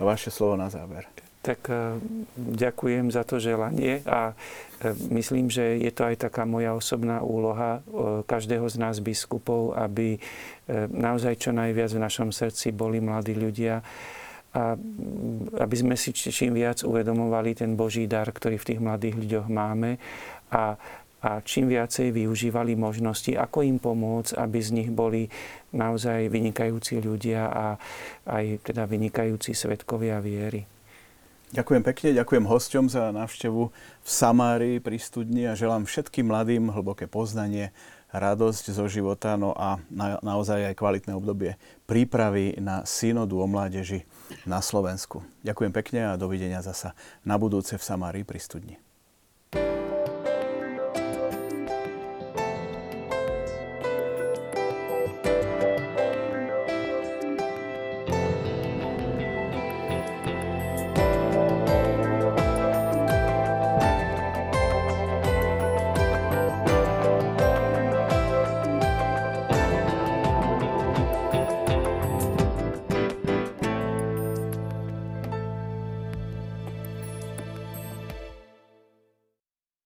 [0.00, 1.04] A vaše slovo na záver.
[1.44, 2.00] Tak e,
[2.38, 4.32] ďakujem za to želanie a
[4.80, 7.84] e, myslím, že je to aj taká moja osobná úloha
[8.24, 10.22] každého z nás biskupov, aby
[10.92, 13.80] naozaj čo najviac v našom srdci boli mladí ľudia
[14.56, 14.74] a
[15.60, 20.00] aby sme si čím viac uvedomovali ten Boží dar, ktorý v tých mladých ľuďoch máme
[20.48, 20.80] a
[21.18, 25.26] a čím viacej využívali možnosti, ako im pomôcť, aby z nich boli
[25.74, 27.66] naozaj vynikajúci ľudia a
[28.30, 30.62] aj teda vynikajúci svetkovia viery.
[31.48, 37.10] Ďakujem pekne, ďakujem hosťom za návštevu v Samárii pri studni a želám všetkým mladým hlboké
[37.10, 37.74] poznanie,
[38.08, 44.08] radosť zo života, no a na, naozaj aj kvalitné obdobie prípravy na synodu o mládeži
[44.44, 45.24] na Slovensku.
[45.42, 46.92] Ďakujem pekne a dovidenia zasa
[47.24, 48.76] na budúce v Samárii pri studni.